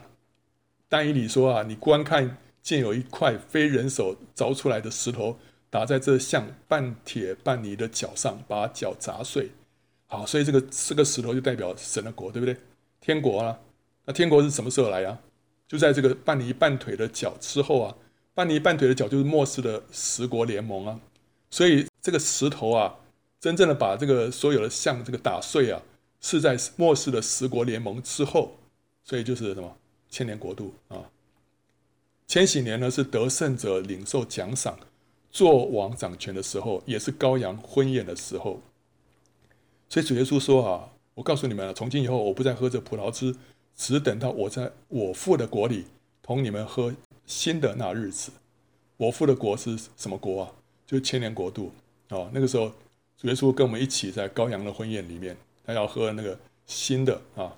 [0.89, 5.38] 但以理说啊，你观看见有一块非人手凿出来的石头。
[5.69, 9.51] 打在这像半铁半泥的脚上，把脚砸碎。
[10.08, 12.56] 好，所以这个这个石头就代表神的国，对不对？
[13.01, 13.60] 天国啊，
[14.06, 15.19] 那天国是什么时候来啊？
[15.67, 17.95] 就在这个半泥半腿的脚之后啊。
[18.38, 21.00] 半泥半腿的脚就是末世的十国联盟啊。
[21.50, 22.95] 所以这个石头啊，
[23.39, 25.82] 真正的把这个所有的像这个打碎啊，
[26.21, 28.56] 是在末世的十国联盟之后。
[29.04, 29.76] 所以就是什么
[30.08, 31.10] 千年国度啊？
[32.28, 34.78] 千禧年呢是得胜者领受奖赏。
[35.32, 38.62] 做王掌权的时候，也是羔羊婚宴的时候。
[39.89, 43.36] 所以主耶稣说：“啊，我告诉你们了，从今以后，我不再喝这葡萄汁，
[43.76, 45.86] 只等到我在我父的国里
[46.27, 46.93] 同你们喝
[47.25, 48.31] 新的那日子。
[48.97, 50.51] 我父的国是什么国啊？
[50.85, 51.71] 就是千年国度
[52.09, 52.71] 啊、那个时候，
[53.17, 55.35] 主耶稣跟我们一起在羔羊的婚宴里面，
[55.65, 56.37] 他要喝那个
[56.67, 57.55] 新的啊。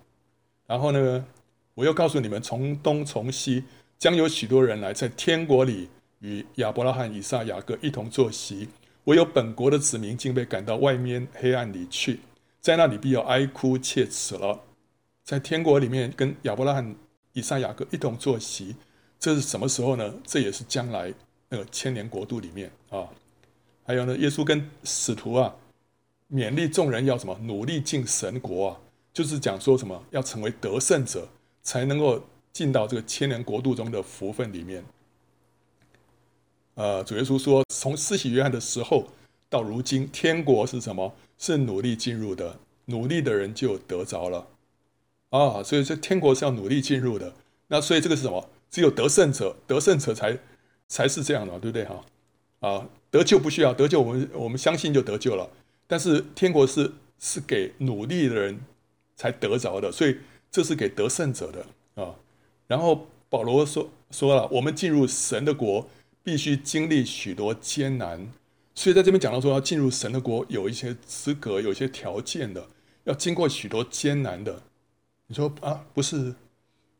[0.66, 1.26] 然后呢，
[1.74, 3.66] 我又告诉你们，从东从西
[3.98, 5.90] 将有许多人来，在天国里。”
[6.22, 8.68] 与亚伯拉罕、以撒、雅各一同坐席，
[9.06, 12.20] 唯有本国的子民竟被赶到外面黑暗里去，
[12.60, 14.60] 在那里必要哀哭切齿了。
[15.24, 16.94] 在天国里面跟亚伯拉罕、
[17.34, 18.76] 以撒、雅各一同坐席，
[19.20, 20.14] 这是什么时候呢？
[20.26, 21.14] 这也是将来
[21.50, 23.08] 那个千年国度里面啊。
[23.84, 25.56] 还有呢，耶稣跟使徒啊
[26.32, 27.38] 勉励众人要什么？
[27.44, 28.80] 努力进神国啊，
[29.14, 30.04] 就是讲说什么？
[30.12, 31.28] 要成为得胜者，
[31.64, 34.84] 才能够进到这个千年国度中的福分里面。
[36.76, 39.08] 呃，主耶稣说，从施洗约翰的时候
[39.50, 41.14] 到如今，天国是什么？
[41.38, 44.46] 是努力进入的，努力的人就得着了
[45.30, 45.64] 啊。
[45.64, 47.34] 所以这天国是要努力进入的。
[47.68, 48.50] 那所以这个是什么？
[48.70, 50.38] 只有得胜者，得胜者才
[50.88, 52.06] 才是这样的，对不对哈？
[52.60, 55.50] 啊，得救不需要得救，我们我们相信就得救了。
[55.88, 58.60] 但是天国是是给努力的人
[59.16, 60.18] 才得着的，所以
[60.52, 62.16] 这是给得胜者的啊。
[62.68, 65.88] 然后保罗说说了，我们进入神的国。
[66.22, 68.32] 必须经历许多艰难，
[68.76, 72.68] 所以在这边讲到说，要进入神的国，有一些资格，有一些条件的，
[73.06, 74.62] 要经过许多艰难的。
[75.32, 76.34] 你说啊，不是，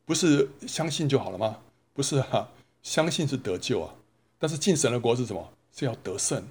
[0.06, 1.58] 不是相信就好了吗？
[1.92, 2.48] 不是啊，
[2.80, 3.92] 相信是得救啊，
[4.38, 5.52] 但是进神的国是什么？
[5.72, 6.46] 是要得胜，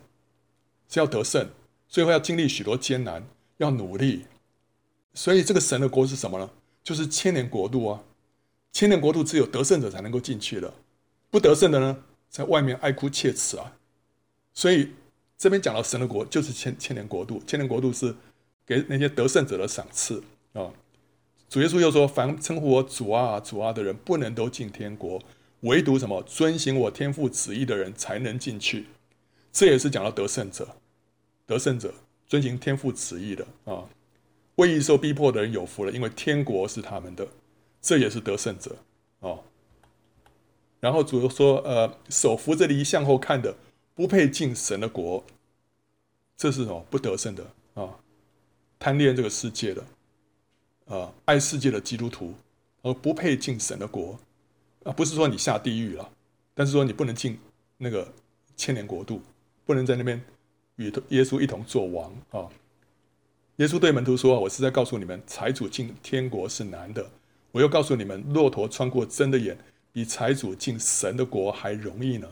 [0.90, 1.50] 是要得胜，
[1.88, 3.26] 所以会要经历许多艰难，
[3.58, 4.26] 要努力。
[5.14, 6.50] 所以这个神的国是什么呢？
[6.84, 8.04] 就是千年国度啊，
[8.74, 10.74] 千年国度只有得胜者才能够进去的，
[11.32, 12.04] 不得胜的呢？
[12.30, 13.74] 在外面哀哭切齿啊，
[14.54, 14.92] 所以
[15.38, 18.14] 这边讲到神的国就是千千年国度，千年国度是
[18.66, 20.70] 给那些得胜者的赏赐啊。
[21.50, 25.20] 主耶稣又说：“凡称呼我主啊主啊的人，不能都进天国，
[25.62, 28.86] 唯独什么遵行我天父旨意的人才能进去。”
[29.52, 30.68] 这也是讲到得胜者，
[31.48, 31.92] 得胜者
[32.28, 33.84] 遵行天父旨意的啊。
[34.58, 37.28] 为义受逼迫的人有福了，因为天国是他们的。
[37.82, 38.76] 这也是得胜者
[39.22, 39.40] 啊。
[40.80, 43.56] 然后主又说：“呃，手扶着犁向后看的，
[43.96, 45.24] 不配进神的国。
[46.38, 46.86] 这是什么？
[46.90, 47.90] 不得胜的啊！
[48.78, 49.84] 贪恋这个世界的，
[50.90, 52.34] 啊，爱世界的基督徒，
[52.82, 54.20] 而不配进神的国。
[54.84, 56.10] 啊，不是说你下地狱了，
[56.54, 57.40] 但是说你不能进
[57.78, 58.12] 那个
[58.58, 59.22] 千年国度，
[59.66, 60.22] 不能在那边
[60.76, 62.50] 与耶稣一同做王啊！
[63.58, 67.10] 耶稣对门徒说：‘我是在告诉你们，财主进天国是难的。
[67.52, 69.58] 我又告诉你们，骆驼穿过针的眼。’”
[69.92, 72.30] 比财主进神的国还容易呢？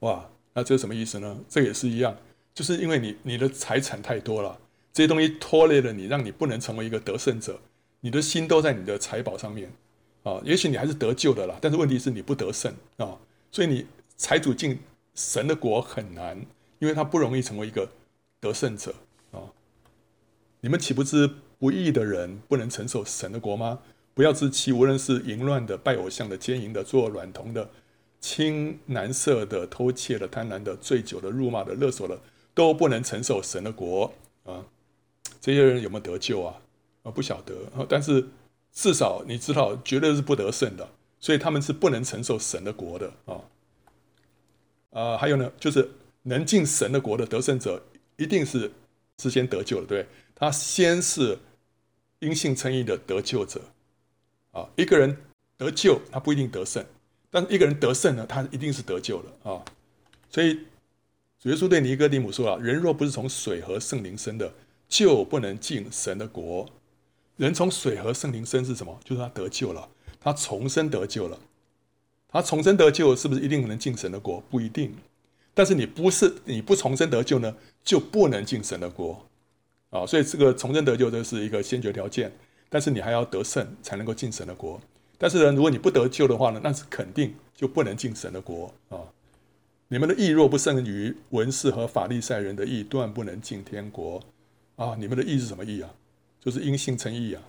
[0.00, 1.40] 哇，那这是什么意思呢？
[1.48, 2.14] 这也是一样，
[2.52, 4.60] 就是因为你你的财产太多了，
[4.98, 7.60] 这些东西拖累了你，让你不能成为一个得胜者。
[8.00, 9.72] 你的心都在你的财宝上面
[10.24, 13.16] 啊，也许你还是得救的啦，但是问题是你不得胜啊，
[13.52, 14.76] 所以你财主进
[15.14, 16.36] 神的国很难，
[16.80, 17.88] 因为他不容易成为一个
[18.40, 18.92] 得胜者
[19.30, 19.38] 啊。
[20.62, 21.30] 你们岂不知
[21.60, 23.78] 不义的人不能承受神的国吗？
[24.14, 27.70] 不要自欺，无论是淫乱的、拜偶像的、奸淫的、做软童的、
[28.20, 32.18] 亲男色的、偷窃的、贪婪的、醉酒的、辱骂的、勒索的，
[32.52, 34.66] 都不能承受神的国啊！
[35.40, 36.60] 这些人有没有得救啊？
[37.02, 37.86] 啊，不晓得啊。
[37.88, 38.26] 但是
[38.72, 40.88] 至少你知道，绝对是不得胜的，
[41.20, 43.40] 所以他们是不能承受神的国的啊！
[44.90, 45.90] 啊，还有呢，就是
[46.22, 47.82] 能进神的国的得胜者，
[48.16, 48.70] 一定是
[49.18, 50.06] 是先得救的，对？
[50.34, 51.38] 他先是
[52.20, 53.60] 因信称义的得救者。
[54.52, 55.16] 啊，一个人
[55.56, 56.82] 得救，他不一定得胜；
[57.30, 59.62] 但是一个人得胜呢，他一定是得救的啊。
[60.30, 60.54] 所以
[61.38, 64.52] 主耶稣对尼哥底母说啊：“人若不是从水和圣灵生的，
[64.88, 66.66] 就不能进神的国。
[67.36, 68.98] 人从水和圣灵生是什么？
[69.04, 69.88] 就是他得救了，
[70.20, 71.38] 他重生得救了。
[72.28, 74.42] 他重生得救是不是一定能进神的国？
[74.50, 74.94] 不一定。
[75.54, 79.24] 但是你不是你不重生得救呢，就不能进神的国
[79.90, 80.06] 啊。
[80.06, 82.32] 所以这个重生得救这是一个先决条件。
[82.68, 84.80] 但是你还要得胜才能够进神的国。
[85.16, 88.98] 但是呢，如果你不得救的话呢，那是肯定就不能进神的国啊。”
[89.90, 94.22] 你们的义若不胜于文士和法利赛人的义，断不能进天国。
[94.78, 95.94] 啊，你们的义是什么义啊？
[96.40, 97.42] 就是因信称义啊。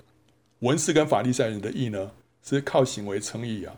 [0.59, 2.11] 文士跟法利赛人的义呢，
[2.43, 3.73] 是靠行为称义啊。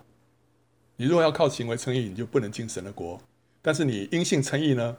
[0.96, 3.22] 你如果要靠行为称义，你就不能进神的国。
[3.62, 4.98] 但是你因信称义呢，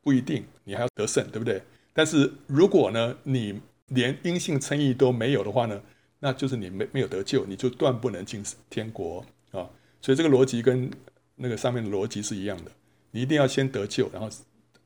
[0.00, 1.60] 不一定，你还要得胜，对不对？
[1.92, 5.82] 但是如果呢，你连因信称义都没有的话呢，
[6.20, 9.68] 那就是你没没有得救，你就断不能进天国啊。
[10.00, 10.88] 所以这个逻辑跟。
[11.36, 12.70] 那个上面的逻辑是一样的，
[13.10, 14.30] 你一定要先得救，然后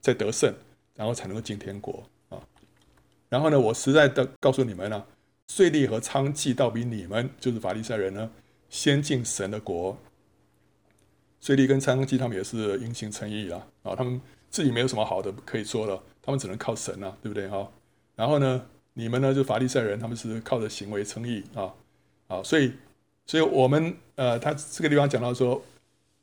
[0.01, 0.51] 再得胜，
[0.94, 2.09] 然后才能够进天国。
[3.28, 5.06] 然后呢，我实在的告诉你们呢、啊，
[5.48, 8.30] 税吏和娼妓倒比你们，就是法利赛人呢，
[8.68, 9.96] 先进神的国。
[11.40, 17.70] 税吏跟娼妓他们也是因信称义啦，啊，他们自己没有什么好的可以说了，他们只能靠神啊，对不对哈？
[18.16, 21.74] 然后呢，你们呢就法利赛人，他们是靠着行为称义啊，
[22.26, 22.72] 啊，所以，
[23.26, 25.62] 所以我们呃，他这个地方讲到说。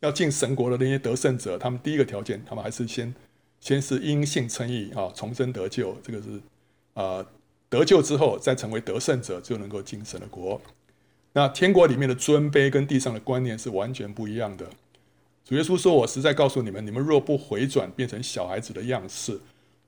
[0.01, 3.11] 要进神国的那些得胜者，他们第一个条件，他们还是先
[3.59, 6.39] 先是因信称义啊，重生得救，这个是、
[6.95, 7.25] 呃、
[7.69, 10.59] 得救之后再成为得胜者，就能够进神的国。
[11.31, 14.65] 那天国里面的尊卑跟地上的观念是完全不一样的。
[15.43, 19.39] 主耶稣说：“我实在告诉你们，你们若不回转，变成小孩子的样式，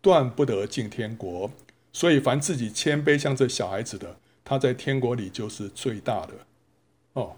[0.01, 1.49] 断不得进天国。
[1.91, 6.33] 所以凡自己谦卑像这小孩子的，他在天国里就是最大的。”
[7.13, 7.35] 哦，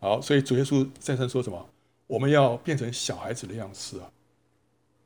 [0.00, 1.68] 好，所以主耶稣再三说什么？
[2.08, 4.10] 我们要变成小孩子的样式啊！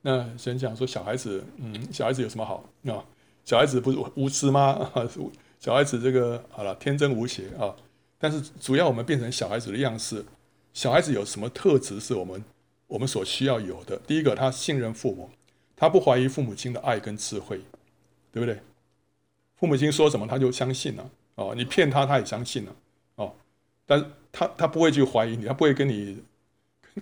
[0.03, 3.05] 那先讲说小孩子，嗯，小孩子有什么好啊？
[3.47, 4.93] 小孩子不是无知吗？
[5.59, 7.75] 小孩子这个好了，天真无邪啊！
[8.19, 10.23] 但是主要我们变成小孩子的样式，
[10.75, 12.45] 小孩子有什么特质是我们
[12.87, 13.97] 我们所需要有的？
[14.07, 15.31] 第一个，他信任父母，
[15.75, 17.61] 他不怀疑父母亲的爱跟智慧，
[18.33, 18.61] 对不对？
[19.57, 22.77] 父母亲说什么他就相信了哦，你骗他他也相信了
[23.15, 23.33] 哦，
[23.87, 26.23] 但他他不会去怀疑你，他不会跟你。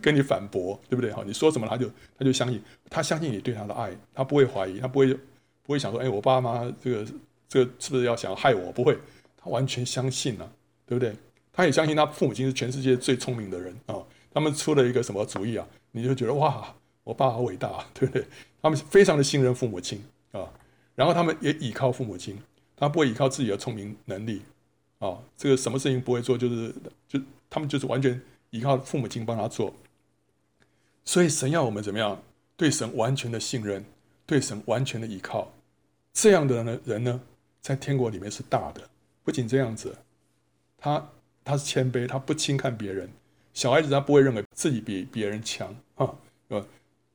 [0.02, 1.12] 跟你反驳，对不对？
[1.12, 5.16] 哈，你说什么他就他就相信，他相信你对他的爱，他不会怀疑，他不会
[5.64, 7.07] 不会想说，哎，我爸妈这个
[7.48, 8.70] 这个是不是要想要害我？
[8.70, 8.96] 不会，
[9.37, 10.53] 他完全相信了，
[10.87, 11.16] 对不对？
[11.53, 13.96] 他也相信他父母亲是全世界最聪明的人啊，
[14.33, 15.66] 他们出了一个什么主意啊？
[15.92, 18.27] 你就觉得哇，我爸好伟大，对不对？
[18.61, 20.48] 他们非常的信任父母亲啊，
[20.94, 22.38] 然后他们也倚靠父母亲，
[22.77, 24.42] 他不会倚靠自己的聪明能力
[24.98, 26.74] 啊，这个什么事情不会做，就是
[27.09, 29.72] 就他们就是完全依靠父母亲帮他做。
[31.05, 32.20] 所以神要我们怎么样？
[32.57, 33.85] 对神完全的信任，
[34.26, 35.52] 对神完全的依靠，
[36.12, 37.20] 这样的呢人呢，
[37.60, 38.80] 在天国里面是大的。
[39.22, 39.96] 不仅这样子，
[40.78, 41.10] 他
[41.44, 43.08] 他是谦卑，他不轻看别人。
[43.52, 46.14] 小孩子他不会认为自己比别人强啊，
[46.48, 46.66] 呃，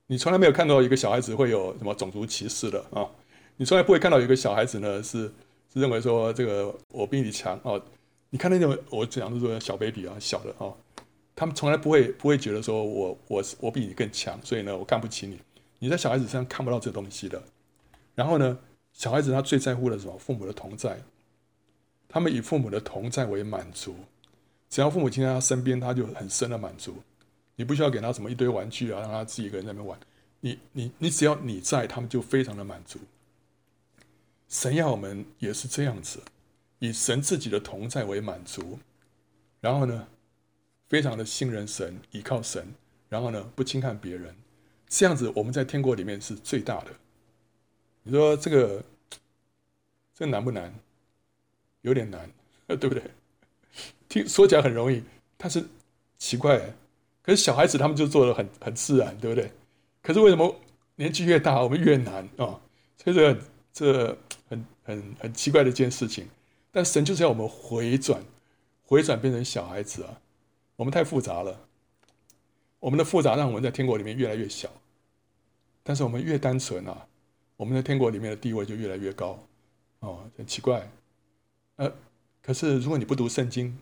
[0.07, 3.05] 你从来没有看到一个小孩子会有什么种族歧视的啊，
[3.57, 5.31] 你从来不会看到一个小孩子呢是
[5.73, 7.81] 是认为说这个我比你强哦。
[8.29, 10.71] 你看那种我讲的说小 baby 啊，小的啊。
[11.35, 15.39] 他们从来不会不会觉得说我我我比你更强，所以呢我看不起你。
[15.79, 17.41] 你在小孩子身上看不到这东西的。
[18.15, 18.59] 然后呢，
[18.93, 20.17] 小孩子他最在乎的什么？
[20.17, 21.01] 父母的同在。
[22.07, 23.95] 他们以父母的同在为满足。
[24.69, 26.97] 只要父母亲在他身边，他就很深的满足。
[27.55, 29.99] 你不需要给他什么一堆玩具啊，让他自己一个人在那边玩。
[30.41, 32.99] 你你你只要你在，他们就非常的满足。
[34.47, 36.21] 神要我们也是这样子，
[36.79, 38.79] 以神自己的同在为满足。
[39.59, 40.07] 然后呢，
[40.87, 42.73] 非常的信任神，依靠神，
[43.09, 44.35] 然后呢，不轻看别人，
[44.89, 46.87] 这样子我们在天国里面是最大的。
[48.03, 48.83] 你说这个，
[50.15, 50.73] 这难不难？
[51.81, 52.29] 有点难，
[52.67, 53.01] 对不对？
[54.09, 55.03] 听说起来很容易，
[55.37, 55.63] 但是
[56.17, 56.59] 奇怪，
[57.21, 59.51] 可是小孩子他们就做的很很自然，对不对？
[60.01, 60.59] 可是为什么
[60.95, 62.59] 年纪越大我们越难啊？
[62.97, 64.17] 所以这个这
[64.49, 66.27] 很很很奇怪的一件事情。
[66.71, 68.23] 但神就是要我们回转，
[68.83, 70.21] 回转变成小孩子啊。
[70.75, 71.67] 我们太复杂了，
[72.79, 74.69] 我们的复杂让我们在天国里面越来越小，
[75.83, 77.07] 但是我们越单纯啊，
[77.57, 79.37] 我们在天国里面的地位就越来越高，
[79.99, 80.89] 哦，很奇怪，
[81.75, 81.91] 呃，
[82.41, 83.77] 可是如果你不读圣经，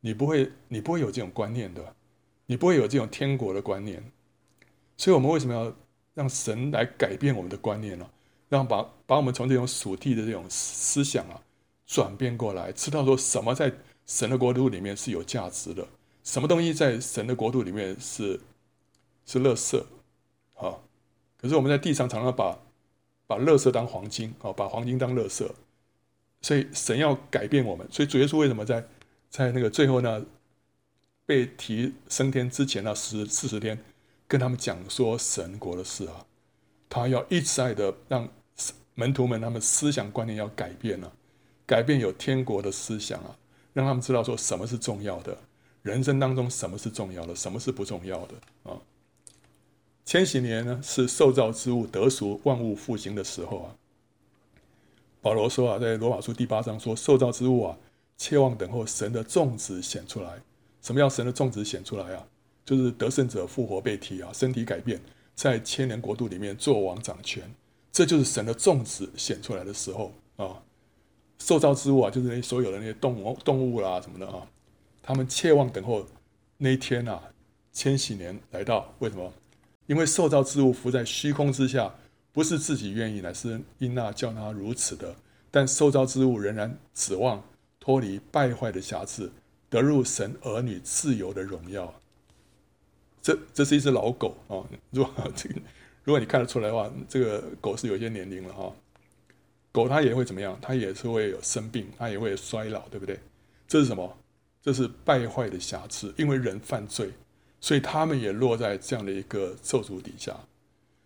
[0.00, 1.94] 你不会，你不会有这种观念的，
[2.46, 4.02] 你不会有这种天国的观念，
[4.96, 5.74] 所以我们为什么要
[6.14, 8.08] 让神来改变我们的观念呢？
[8.48, 11.40] 让把把我们从这种属地的这种思想啊
[11.86, 13.72] 转变过来，知道说什么在
[14.06, 15.86] 神的国度里面是有价值的。
[16.24, 18.40] 什么东西在神的国度里面是
[19.24, 19.78] 是垃圾
[20.56, 20.74] 啊？
[21.36, 22.58] 可是我们在地上常常把
[23.26, 25.48] 把垃圾当黄金啊，把黄金当垃圾。
[26.40, 27.86] 所以神要改变我们。
[27.90, 28.86] 所以主耶稣为什么在
[29.30, 30.24] 在那个最后呢，
[31.24, 33.82] 被提升天之前那十四十天，
[34.26, 36.26] 跟他们讲说神国的事啊？
[36.88, 38.28] 他要一再的让
[38.94, 41.12] 门徒们他们思想观念要改变了，
[41.66, 43.36] 改变有天国的思想啊，
[43.72, 45.36] 让他们知道说什么是重要的，
[45.84, 48.80] 人生当中什么是重要的，什么是不重要的啊。
[50.06, 53.76] 千禧年呢，是受造之物得赎、万物复兴的时候啊。
[55.20, 57.78] 保罗说啊，在罗马书第八章说，受造之物啊，
[58.16, 60.42] 切望等候神的种子显出来。
[60.80, 62.26] 什么叫神的种子显出来啊？
[62.64, 64.98] 就是得胜者复活被提啊，身体改变，
[65.34, 67.42] 在千年国度里面做王掌权。
[67.92, 70.62] 这就是神的种子显出来的时候啊。
[71.38, 74.46] 受造之物啊，就是那所有的那些动物、动物啦什么的啊，
[75.06, 76.06] 他们切望等候
[76.56, 77.22] 那一天啊，
[77.72, 78.94] 千禧年来到。
[79.00, 79.30] 为什么？
[79.86, 81.94] 因为受造之物伏在虚空之下，
[82.32, 85.14] 不是自己愿意，乃是因那叫他如此的。
[85.50, 87.44] 但受造之物仍然指望
[87.78, 89.30] 脱离败坏的瑕疵，
[89.68, 91.92] 得入神儿女自由的荣耀。
[93.20, 94.64] 这这是一只老狗啊！
[94.90, 95.56] 如果这个，
[96.02, 98.72] 如果你看得出来的话，这个狗是有些年龄了哈。
[99.70, 100.58] 狗它也会怎么样？
[100.62, 103.20] 它也是会有生病，它也会衰老，对不对？
[103.68, 104.16] 这是什么？
[104.64, 107.12] 这是败坏的瑕疵，因为人犯罪。
[107.60, 110.34] 所以他们也落在这样的一个咒诅底下，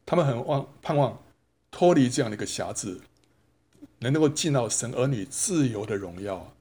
[0.06, 1.22] 他们很望盼望
[1.70, 3.00] 脱离这样的一个瑕疵，
[3.98, 6.52] 能够进到神儿女自由的荣耀，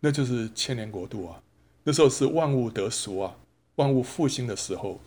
[0.00, 1.42] 那就是千年国度啊！
[1.84, 3.36] 那时候是万物得赎啊，
[3.76, 5.00] 万物复兴的时候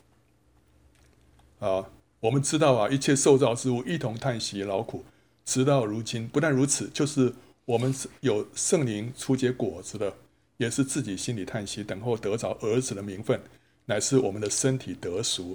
[1.60, 1.90] 啊！
[2.18, 5.04] 我们知道啊，一切受造之物一同叹息劳苦，
[5.44, 6.26] 直到如今。
[6.26, 7.32] 不但如此，就是
[7.66, 10.12] 我们有圣灵初结果子的，
[10.56, 13.40] 也是自己心里叹息，等候得着儿子的名分。
[13.86, 15.54] 乃是我们的身体得赎，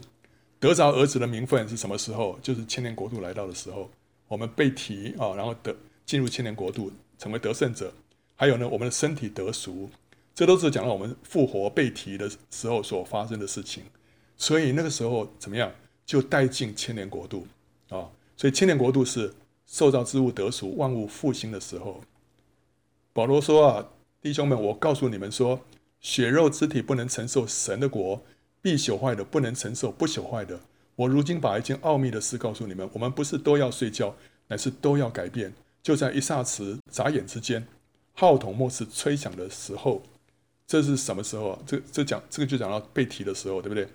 [0.59, 2.37] 得着儿子的名分是什么时候？
[2.43, 3.89] 就是千年国度来到的时候，
[4.27, 7.91] 我们被提啊，然后得进入千年国度，成为得胜者。
[8.35, 9.89] 还有呢，我们的身体得赎，
[10.35, 13.83] 这都是讲到我们复活被提的时候所发生的事情。
[14.37, 15.71] 所以那个时候怎么样，
[16.05, 17.47] 就带进千年国度
[17.89, 18.07] 啊。
[18.37, 19.33] 所以千年国度是
[19.65, 21.99] 受造之物得赎、万物复兴的时候。
[23.11, 23.85] 保罗说啊，
[24.21, 25.61] 弟兄们，我告诉你们说。
[26.01, 28.23] 血肉之体不能承受神的国，
[28.61, 30.57] 必朽坏的不能承受不朽坏的。
[30.95, 34.15] 我如今把一件奥秘的事告诉你们：我们不是都要睡觉，
[34.47, 35.53] 乃是都要改变。
[35.83, 37.67] 就在一霎时、眨眼之间，
[38.13, 40.01] 号筒末次吹响的时候，
[40.65, 41.61] 这是什么时候？
[41.67, 43.85] 这这讲这个就讲到被提的时候，对不对？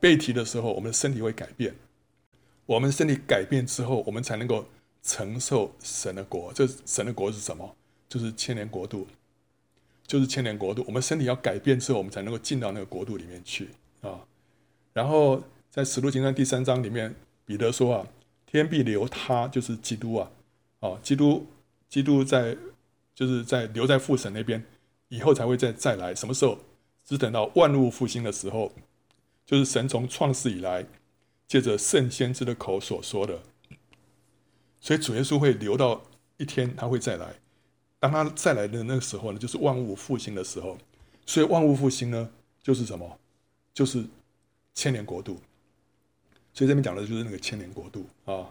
[0.00, 1.72] 被提的时候，我们的身体会改变。
[2.66, 4.66] 我们身体改变之后，我们才能够
[5.04, 6.52] 承受神的国。
[6.52, 7.76] 这神的国是什么？
[8.08, 9.06] 就是千年国度。
[10.06, 13.68] 就是千年国度，我们身体要改变之后，我们才能够进到那个国度里面去
[14.00, 14.20] 啊。
[14.92, 18.06] 然后在使徒行传第三章里面，彼得说啊，
[18.46, 20.30] 天必留他，就是基督啊，
[20.80, 21.46] 啊，基督，
[21.88, 22.56] 基督在，
[23.14, 24.62] 就是在留在父神那边，
[25.08, 26.14] 以后才会再再来。
[26.14, 26.58] 什么时候？
[27.04, 28.72] 只等到万物复兴的时候，
[29.44, 30.86] 就是神从创世以来，
[31.48, 33.40] 借着圣先知的口所说的。
[34.80, 36.00] 所以主耶稣会留到
[36.36, 37.34] 一天，他会再来。
[38.02, 40.76] 当他再来的那个时候呢，就是万物复兴的时候。
[41.24, 42.28] 所以万物复兴呢，
[42.60, 43.16] 就是什么？
[43.72, 44.04] 就是
[44.74, 45.40] 千年国度。
[46.52, 48.50] 所以这边讲的就是那个千年国度啊。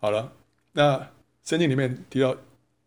[0.00, 0.32] 好了，
[0.72, 1.08] 那
[1.44, 2.36] 圣经里面提到，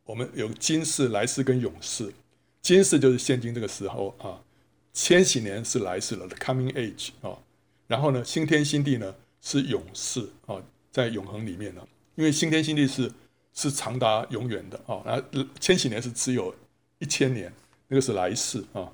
[0.04, 2.14] 我们有今世、来世跟永世。
[2.62, 4.44] 今世就是现今这个时候啊，
[4.92, 7.40] 千禧年是来世了，the coming age 啊。
[7.88, 10.62] 然后呢，新天新地呢是永世啊，
[10.92, 13.10] 在永恒里面呢，因为新天新地是。
[13.54, 15.04] 是长达永远的啊！
[15.32, 16.54] 那千禧年是只有
[16.98, 17.54] 一千年，
[17.88, 18.92] 那个是来世啊。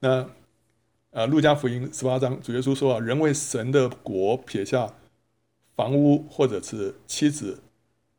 [0.00, 0.28] 那
[1.10, 4.94] 呃，路加福音十八章，主耶稣说啊，人为神的国撇下
[5.74, 7.58] 房屋或者是妻子、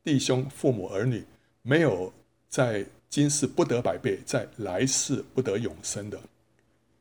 [0.04, 1.24] 弟兄、父母、儿女，
[1.62, 2.12] 没有
[2.50, 6.20] 在今世不得百倍，在来世不得永生的。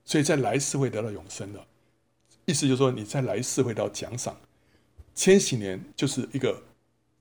[0.05, 1.67] 所以在来世会得到永生的，
[2.45, 4.37] 意思就是说你在来世会得到奖赏。
[5.15, 6.63] 千禧年就是一个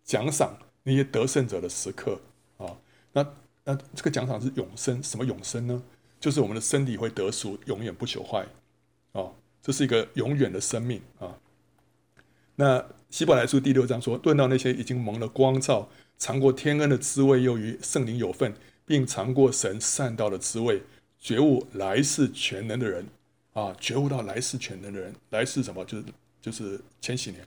[0.03, 0.57] 奖赏。
[0.87, 2.17] 那些得胜者的时刻
[2.55, 2.73] 啊，
[3.11, 3.33] 那
[3.65, 5.83] 那这个奖赏是永生，什么永生呢？
[6.17, 8.47] 就是我们的身体会得赎，永远不朽坏
[9.11, 9.29] 啊，
[9.61, 11.37] 这是一个永远的生命啊。
[12.55, 18.53] 那希伯来书第六章说，论到那些已经蒙了光照、尝过天恩的滋味，又与圣灵有份，
[18.85, 20.81] 并尝过神善道的滋味，
[21.19, 23.05] 觉悟来世全能的人
[23.51, 25.83] 啊，觉悟到来世全能的人，来世什么？
[25.83, 26.05] 就是
[26.41, 27.45] 就是千禧年。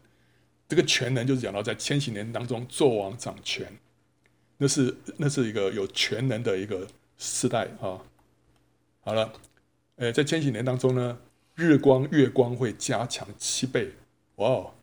[0.70, 3.66] 这个全能就是讲到在千禧年当中做王掌权，
[4.56, 6.86] 那是那是一个有全能的一个
[7.18, 7.98] 时代啊。
[9.00, 9.32] 好了，
[9.96, 11.18] 诶，在千禧年当中呢，
[11.56, 13.90] 日光月光会加强七倍。
[14.36, 14.74] 哇哦，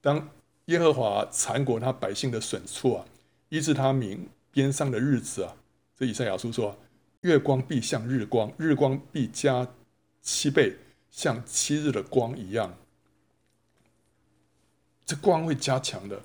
[0.00, 0.30] 当
[0.66, 3.04] 耶和华缠裹他百姓的损处啊，
[3.48, 5.56] 医治他民边上的日子啊。
[5.96, 6.78] 这以赛亚书说，
[7.22, 9.66] 月光必像日光，日光必加
[10.22, 10.76] 七倍，
[11.10, 12.72] 像七日的光一样。
[15.06, 16.20] 这光会加强的，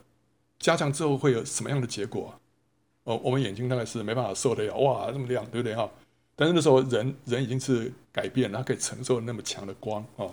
[0.60, 2.34] 加强之后会有什么样的结果？
[3.04, 5.90] 哦，我们眼睛大概是没办法受得了，哇，那么亮，对不对哈？
[6.36, 10.26] 但是那时候人人已经是改变，他可以承受那么强的光啊，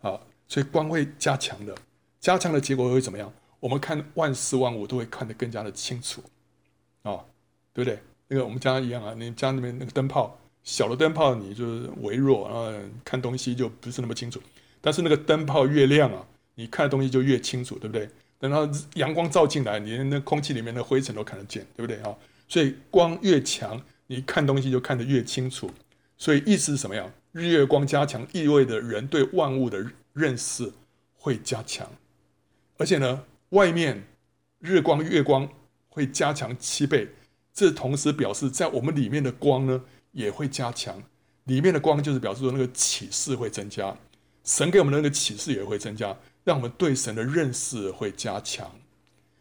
[0.00, 1.74] 啊，所以光会加强的，
[2.20, 3.32] 加强的结果会怎么样？
[3.58, 6.22] 我们看万事万物都会看得更加的清楚，
[7.02, 7.24] 啊，
[7.72, 7.98] 对不对？
[8.28, 12.72] 那个我们家一样啊，你家那边那个灯泡，小的灯泡你就是微弱，然后
[13.04, 14.40] 看东西就不是那么清楚。
[14.80, 18.08] 但是那个灯泡越亮啊，你看的东西就越清楚，对不对？
[18.38, 22.12] 等到阳光照进来，你那空气里面的灰尘都看得见，对不对啊？
[22.48, 25.70] 所以光越强，你看东西就看得越清楚。
[26.18, 27.08] 所以意思是什么呀？
[27.32, 30.70] 日月光加强，意味着人对万物的认识
[31.14, 31.88] 会加强。
[32.76, 34.02] 而且呢，外面
[34.58, 35.48] 日光月光
[35.88, 37.08] 会加强七倍，
[37.54, 41.00] 这同时表示在我们里面的光呢也会加强。
[41.44, 43.96] 里面的光就是表示说那个启示会增加，
[44.44, 46.16] 神给我们的那个启示也会增加。
[46.44, 48.70] 让我们对神的认识会加强，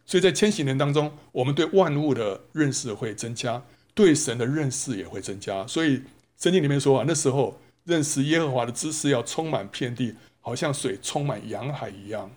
[0.06, 5.66] 所以在千禧年当中，我们对万物的认识会增加，对神的认识也会增加。
[5.66, 6.04] 所以
[6.38, 12.30] 圣经里面说啊，那时候认识耶和华的知识要充满遍地，好像水充满洋海一样。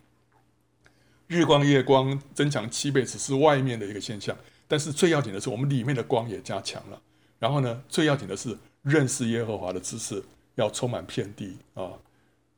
[1.26, 4.36] 日光月光增强七倍，只是外面的一个现象，
[4.68, 7.00] 但是最要紧的是我们里面的光也加强了。
[7.38, 10.22] 然后呢，最要紧的是认识耶和华的知识
[10.54, 11.92] 要充满遍地啊。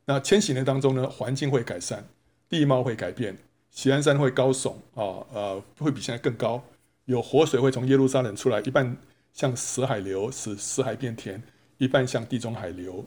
[0.09, 2.07] 那千禧年当中呢，环境会改善，
[2.47, 3.37] 地貌会改变，
[3.71, 6.63] 锡安山会高耸啊，呃，会比现在更高，
[7.03, 8.95] 有活水会从耶路撒冷出来，一半
[9.33, 11.37] 像死海流，使死海变甜；
[11.77, 13.05] 一半像地中海流，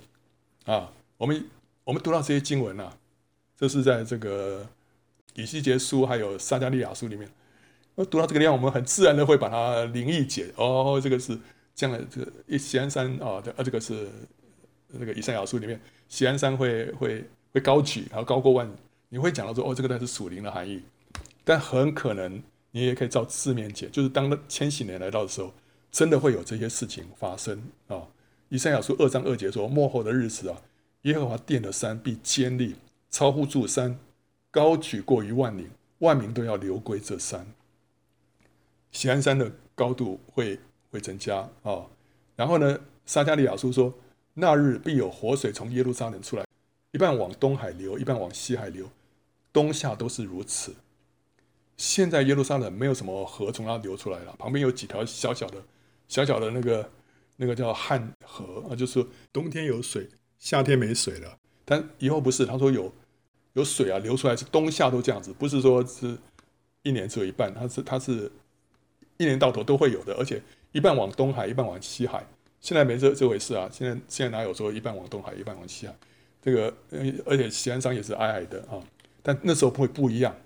[0.67, 1.43] 啊，我们
[1.85, 2.95] 我们读到这些经文啊，
[3.57, 4.67] 这是在这个
[5.35, 7.31] 以西结书还有撒迦利亚书里面，
[7.95, 11.39] 我读到这个地方，我们很自然的会把它灵意解，哦，这个是
[11.75, 14.07] 这样的，这个锡安山啊，这啊这个是。
[14.93, 18.69] 那个以赛亚书里面，锡安山会会会高举，然后高过万，
[19.09, 20.83] 你会讲到说，哦，这个它是属灵的含义，
[21.45, 25.53] 但很可能你也可以照字面解，就是当千禧年来到的时候，
[25.93, 28.03] 真的会有这些事情发生啊、
[28.49, 30.61] 以赛亚书二章二节说，末后的日子啊，
[31.03, 32.75] 耶和华殿的山必坚立，
[33.11, 33.99] 超乎诸山，
[34.51, 37.47] 高举过于万岭，万民都要流归这山。
[38.91, 40.59] 锡安山的高度会
[40.91, 41.87] 会增加啊、
[42.35, 43.95] 然后呢，撒迦利亚书说。
[44.41, 46.45] 那日必有活水从耶路撒冷出来，
[46.93, 48.89] 一半往东海流，一半往西海流，
[49.53, 50.75] 冬夏都是如此。
[51.77, 55.63] 现在耶路撒冷没有什么河从那流出来了，旁边有几条小小的、
[56.09, 56.91] 小小的那个
[57.37, 61.37] 那个叫旱河啊，就是冬天有水，夏天没水了。
[61.65, 62.93] 但以后不是，他说有
[63.53, 66.17] 有水啊流出来，是冬夏都这样子，不是说是
[66.83, 68.33] 一年只有一半，它是它是
[69.19, 72.27] 一年到头都会有的，而且一半往东海，一半往西海。
[72.61, 73.69] 现在没这这回事啊！
[73.73, 75.97] 现在现在哪有说一半往东海，一半往西海？
[76.43, 76.75] 这个，
[77.25, 78.83] 而且西安山也是矮矮的啊。
[79.23, 80.37] 但那时候会不一样，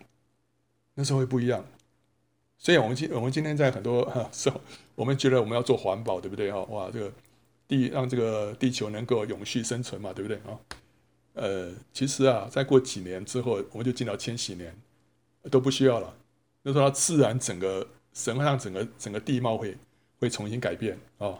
[0.95, 1.65] 那时候会不一样。
[2.57, 4.61] 所以，我们今我们今天在很多时候，
[4.95, 6.59] 我们觉得我们要做环保，对不对啊？
[6.71, 7.13] 哇，这个
[7.69, 10.59] 地让这个地球能够永续生存嘛，对不对啊？
[11.35, 14.75] 呃，其实啊，再过几年之后，我们就进到千禧年，
[15.51, 16.17] 都不需要了。
[16.63, 19.77] 那时候，它自然整个神会让整个整个地貌会
[20.21, 21.39] 会重新改变啊。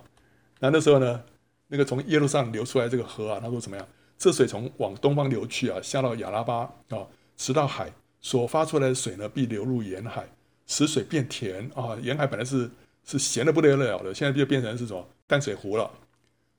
[0.65, 1.23] 那那时候呢，
[1.69, 3.87] 那个从耶路撒流出来这个河啊，他说怎么样？
[4.17, 7.07] 这水从往东方流去啊，下到亚拉巴啊，
[7.37, 7.93] 直到海
[8.23, 10.27] 所发出来的水呢，必流入沿海，
[10.67, 11.99] 使水变甜啊。
[12.01, 12.71] 沿海本来是
[13.05, 15.91] 是咸的不得了的，现在就变成是什么淡水湖了。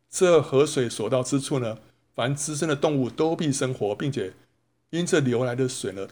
[0.07, 1.79] 这河水所到之处呢，
[2.13, 4.31] 凡滋生的动物都必生活，并且
[4.91, 6.07] 因这流来的水呢，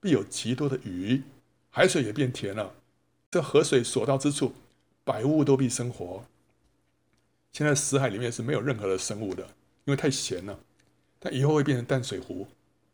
[0.00, 1.20] 必有极多的鱼，
[1.70, 2.72] 海水也变甜了。
[3.32, 4.54] 这河水所到之处，
[5.02, 6.22] 百物都必生活。
[7.52, 9.42] 现在死海里面是没有任何的生物的，
[9.84, 10.58] 因为太咸了。
[11.20, 12.46] 它以后会变成淡水湖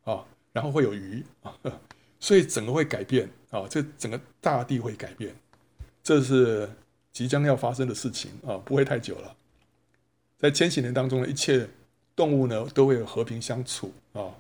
[0.04, 1.56] 啊，然后会有鱼啊，
[2.20, 5.34] 所以整个会改变啊，这整个大地会改变，
[6.02, 6.68] 这是
[7.12, 9.34] 即将要发生的事情啊，不会太久了。
[10.36, 11.66] 在千禧年当中的一切
[12.14, 14.34] 动物呢，都会和平相处啊，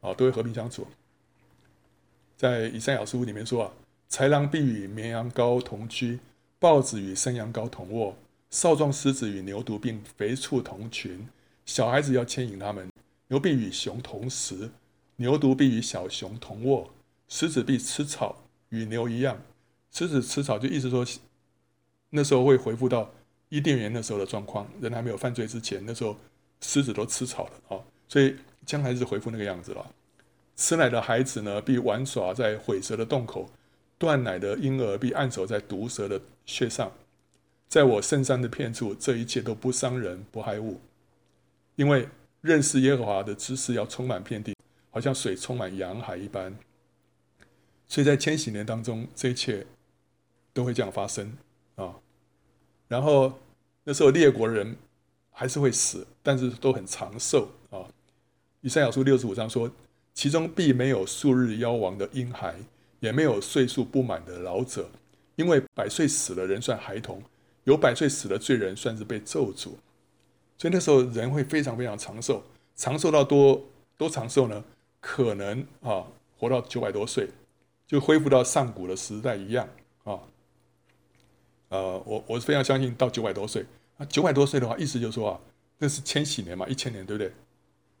[0.00, 0.86] 啊，都会和平相处。
[2.36, 3.72] 在以赛亚书里面说啊，
[4.08, 6.18] 豺狼必与绵羊羔同居，
[6.58, 8.16] 豹子与山羊羔同卧。
[8.52, 11.26] 少壮狮子与牛犊并肥畜同群，
[11.64, 12.86] 小孩子要牵引他们。
[13.28, 14.70] 牛必与熊同食，
[15.16, 16.92] 牛犊必与小熊同卧。
[17.28, 19.40] 狮子必吃草，与牛一样。
[19.90, 21.02] 狮子吃草，就意思说，
[22.10, 23.10] 那时候会回复到
[23.48, 26.14] 伊甸园那时候的状况，人还没有犯罪之前，那时候
[26.60, 28.36] 狮子都吃草了啊，所以
[28.66, 29.90] 将来是回复那个样子了。
[30.56, 33.46] 吃奶的孩子呢，必玩耍在毁蛇的洞口；
[33.96, 36.92] 断奶的婴儿必按手在毒蛇的穴上。
[37.72, 40.78] 在我圣山的片处，这一切都不伤人，不害物，
[41.74, 42.06] 因为
[42.42, 44.54] 认识耶和华的知识要充满遍地，
[44.90, 46.54] 好像水充满洋海一般。
[47.88, 49.66] 所以在千禧年当中，这一切
[50.52, 51.32] 都会这样发生
[51.76, 51.94] 啊。
[52.88, 53.40] 然后
[53.84, 54.76] 那时候列国人
[55.30, 57.88] 还是会死，但是都很长寿啊。
[58.60, 59.72] 以赛亚书六十五章说，
[60.12, 62.54] 其中必没有数日夭亡的婴孩，
[63.00, 64.90] 也没有岁数不满的老者，
[65.36, 67.22] 因为百岁死了人算孩童。
[67.64, 69.70] 有百岁死的罪人算是被咒诅，
[70.58, 72.42] 所以那时候人会非常非常长寿，
[72.74, 73.62] 长寿到多
[73.96, 74.64] 多长寿呢？
[75.00, 76.06] 可能啊，
[76.38, 77.28] 活到九百多岁，
[77.86, 79.68] 就恢复到上古的时代一样
[80.04, 80.20] 啊。
[81.68, 83.64] 呃，我我是非常相信到九百多岁
[83.98, 85.40] 啊，九百多岁的话，意思就是说啊，
[85.78, 87.32] 那是千禧年嘛，一千年，对不对？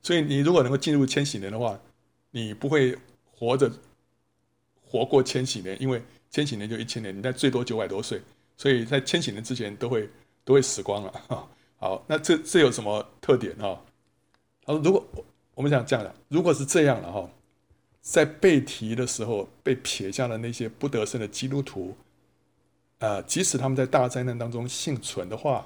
[0.02, 1.80] 所以你如果能够进入千禧年的话，
[2.30, 2.96] 你不会
[3.32, 3.70] 活着
[4.84, 8.20] 活过千禧年，因为千禧年就一千年，你在最多九百多岁。
[8.62, 10.08] 所以在千禧年之前都会
[10.44, 11.48] 都会死光了 哈。
[11.78, 13.82] 好，那这这有什么特点哈？
[14.64, 15.04] 他说，如果
[15.56, 17.28] 我们想这样的，如果是这样了哈，
[18.00, 21.96] 在被提的时候被撇下的那些不得胜的基督徒，
[23.00, 25.64] 呃，即使他们在大灾难当中幸存的话，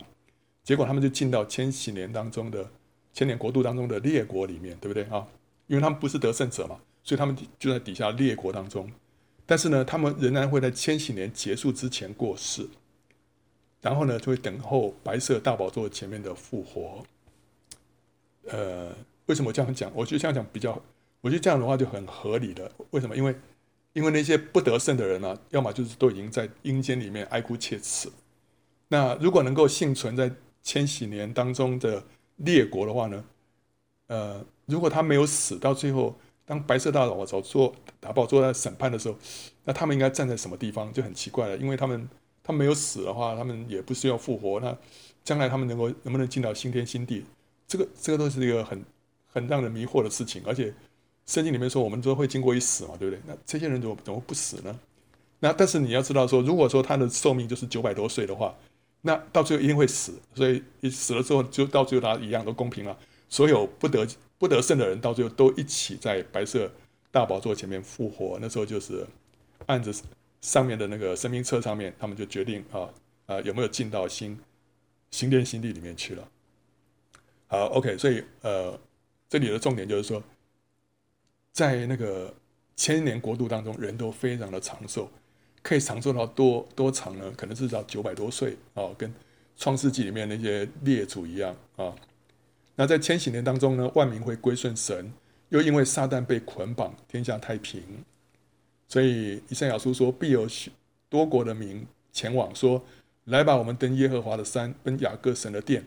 [0.65, 2.67] 结果他们就进到千禧年当中的
[3.13, 5.27] 千年国度当中的列国里面，对不对啊？
[5.67, 8.91] 因为他们不是得胜者嘛，所以他们就在底下列国当中。
[9.45, 12.67] 但是呢，他们仍然会在千禧年结束之前过世，
[13.81, 17.05] 然后呢，就会等候白色大宝座前面的复活。
[18.49, 18.95] 呃，
[19.27, 19.91] 为什么这样讲？
[19.95, 20.81] 我觉得这样讲比较，
[21.21, 22.71] 我觉得这样的话就很合理的。
[22.91, 23.17] 为什么？
[23.17, 23.35] 因为，
[23.93, 28.11] 因为那些不得胜的人呢、啊，要么就是都已经在阴间里面哀哭切齿。
[28.89, 30.31] 那如果能够幸存在
[30.63, 32.03] 千禧年当中的
[32.37, 33.25] 列国的话呢，
[34.07, 36.15] 呃，如果他没有死到最后。
[36.49, 39.19] 当白色大宝座做大宝座在审判的时候，
[39.65, 42.09] 那他们应该站在什么地方就很奇怪了，因为他们
[42.47, 44.77] 他没有死的话，他们也不需要复活，那
[45.25, 47.25] 将来他们能够能不能进到新天新地，
[47.67, 48.85] 这个这个都是一个很
[49.27, 50.41] 很让人迷惑的事情。
[50.47, 50.73] 而且
[51.27, 53.21] 圣经里面说，我们都会经过一死嘛，对不对？
[53.27, 54.79] 那这些人怎么怎么不死呢？
[55.41, 58.55] 那但是你要知道说，如果说他的寿命就是九百多岁的话，
[59.03, 62.97] 那到最后一定会死，所以你死了之后，就到最后他一样都公平了，
[63.29, 64.07] 所有不得。
[64.39, 66.71] 不得胜的人到最后都一起在白色
[67.11, 68.37] 大宝座前面复活。
[68.39, 69.07] 那时候就是
[69.65, 69.91] 按着
[70.47, 72.89] 上面的那个生命册上面，他们就决定啊
[73.27, 74.39] 啊有没有进到新
[75.11, 76.29] 新天新地里面去了。
[77.49, 78.79] 好，OK，所以呃
[79.29, 80.23] 这里的重点就是说，
[81.53, 82.33] 在那个
[82.77, 85.11] 千年国度当中，人都非常的长寿，
[85.65, 87.33] 可以长寿到多多长呢？
[87.37, 89.13] 可能至少九百多岁啊，跟
[89.57, 91.93] 创世纪里面那些列祖一样啊。
[92.77, 95.13] 那在千禧年当中呢，万民会归顺神，
[95.49, 97.83] 又因为撒旦被捆绑，天下太平。
[98.89, 100.71] 所以以赛亚书说，必有许
[101.09, 102.85] 多国的民前往，说
[103.25, 105.85] ：“来吧，我们登耶和华的山，奔雅各神的殿。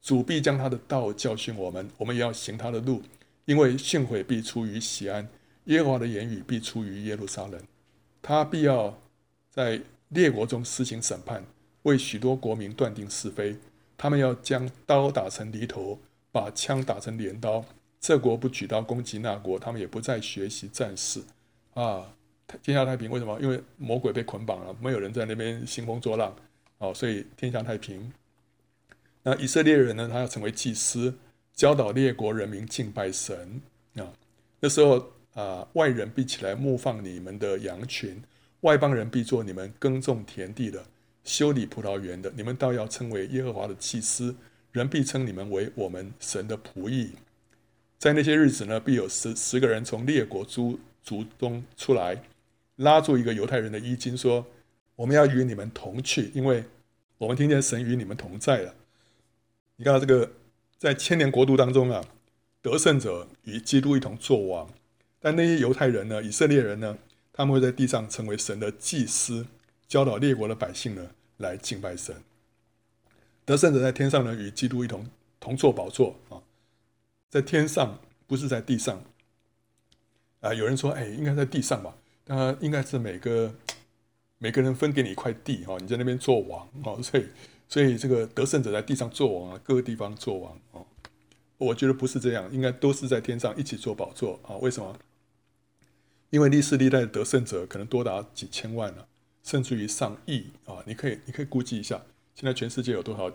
[0.00, 3.02] 主必将他的道教训我们，我们也要行他的路。
[3.44, 5.28] 因为训诲必出于西安，
[5.64, 7.60] 耶和华的言语必出于耶路撒冷。
[8.20, 8.98] 他必要
[9.50, 11.44] 在列国中施行审判，
[11.82, 13.56] 为许多国民断定是非。
[13.96, 15.98] 他们要将刀打成犁头。”
[16.34, 17.62] 把枪打成镰刀，
[18.00, 21.22] 这国不举刀攻击那国，他们也不再学习战事，
[21.74, 22.14] 啊，
[22.62, 23.10] 天下太平。
[23.10, 23.38] 为什么？
[23.40, 26.34] 因为魔鬼被捆绑了，没有人在那边兴风作浪，
[26.78, 28.12] 哦，所以天下太平。
[29.22, 30.08] 那以色列人呢？
[30.10, 31.14] 他要成为祭司，
[31.54, 33.60] 教导列国人民敬拜神
[33.96, 34.12] 啊。
[34.60, 38.22] 那时候啊，外人必起来牧放你们的羊群，
[38.62, 40.84] 外邦人必做你们耕种田地的、
[41.24, 44.34] 修理葡萄园的，你们倒要称为耶和华的祭司。
[44.72, 47.12] 人必称你们为我们神的仆役，
[47.98, 52.22] 在那些日子呢，必有十十个人从列国诸族中出来，
[52.82, 54.46] 拉住一个犹太人的衣襟，说
[54.96, 56.64] ：“我们要与你们同去，因为
[57.18, 58.74] 我们听见神与你们同在了。”
[59.76, 60.32] 你看到这个，
[60.78, 62.04] 在千年国度当中啊，
[62.60, 64.68] 得胜者与基督一同作王，
[65.18, 66.98] 但那些犹太人呢，以色列人呢，
[67.32, 69.46] 他们会在地上成为神的祭司，
[69.88, 72.16] 教导列国的百姓呢，来敬拜神。
[73.44, 75.06] 得胜者在天上呢，与基督一同
[75.40, 76.42] 同坐宝座啊，
[77.30, 79.02] 在天上不是在地上
[80.40, 80.52] 啊。
[80.52, 81.96] 有人说，哎，应该在地上吧？
[82.34, 83.54] 那应该是每个
[84.38, 86.98] 每个人分给你一块地哈，你在那边做王哦。
[87.02, 87.26] 所以，
[87.68, 90.86] 所以这个得胜者在地上做王啊，各个地方做王哦。
[91.58, 94.56] 我觉得不是这样，应该都是在天上一起做宝座啊。
[94.56, 94.98] 为什么？
[96.30, 99.06] 因为历世历代的得胜者可能多达几千万了，
[99.42, 100.82] 甚至于上亿啊。
[100.86, 102.00] 你可以，你可以估计一下。
[102.34, 103.30] 现在全世界有多少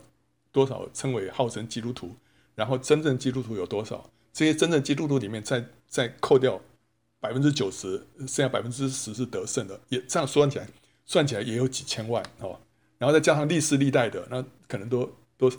[0.52, 2.16] 多少称为号称基督徒，
[2.56, 4.10] 然后真正基督徒有多少？
[4.34, 6.60] 这些真正基督徒里面再再扣掉
[7.20, 10.68] 百分之九十，剩下百分之十是得胜的，也这样算起来，
[11.06, 12.60] 算起来也有几千万哦。
[12.98, 15.52] 然后再加上历世历代的，那可能都都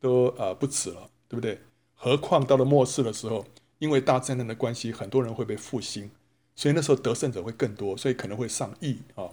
[0.00, 1.60] 都呃不止了，对不对？
[1.94, 3.44] 何况到了末世的时候，
[3.78, 6.10] 因为大灾难的关系，很多人会被复兴，
[6.54, 9.28] 所以那时候得胜者会更多，所以可能会上亿啊。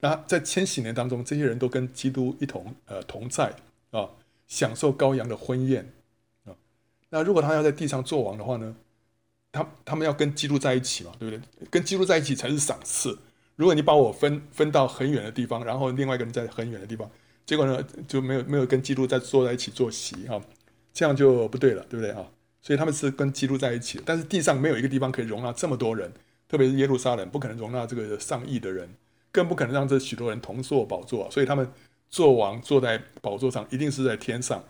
[0.00, 3.54] 那在千禧年当中，这些人都跟基督一同呃同在
[3.92, 4.10] 啊，
[4.48, 5.92] 享受羔羊的婚宴
[6.44, 6.50] 啊。
[7.10, 8.74] 那如果他要在地上做王的话呢，
[9.52, 11.68] 他他们要跟基督在一起嘛，对不对？
[11.70, 13.16] 跟基督在一起才是赏赐。
[13.54, 17.08] 如果你把我分分到很远的地方，然后另外一个人在很远的地方，
[17.44, 20.40] 结果呢就没有没有跟基督在坐在一起坐席哈，
[20.92, 22.26] 这样就不对了，对不对哈？
[22.60, 26.12] 所以他们是跟基督在一起，但是地上没有一个地方可以容纳这么多人，
[26.48, 28.88] 特别是耶路撒冷不可能容纳这个上亿的人。
[29.34, 31.66] 更不可能让这许多人同坐宝座，所以他们
[32.10, 34.62] 做王坐在宝座上，一定是在天上，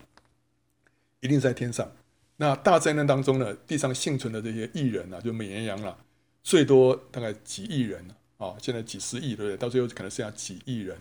[1.18, 1.90] 一定是在天上。
[2.36, 5.96] 那大灾难当中呢，地上幸存的这些艺人啊，就美羊羊了，
[6.42, 8.06] 最多大概几亿人
[8.38, 9.56] 啊，现在几十亿，对不对？
[9.56, 10.96] 到最后可能剩下几亿人。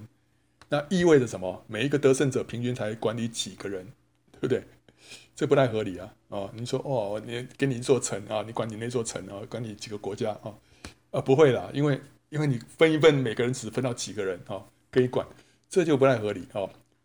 [0.70, 1.64] 那意味着什么？
[1.68, 3.86] 每一个得胜者平均才管理几个人，
[4.32, 4.64] 对不对？
[5.36, 6.14] 这不太合理啊！
[6.30, 10.54] 哦，你说哦，你给你一座城啊，你管你那座城啊，管你几个国家啊？
[11.12, 12.00] 啊，不会啦，因为。
[12.32, 15.28] 因为你分一份，每个人只分到几个人啊，可以管，
[15.68, 16.64] 这就不太合理啊。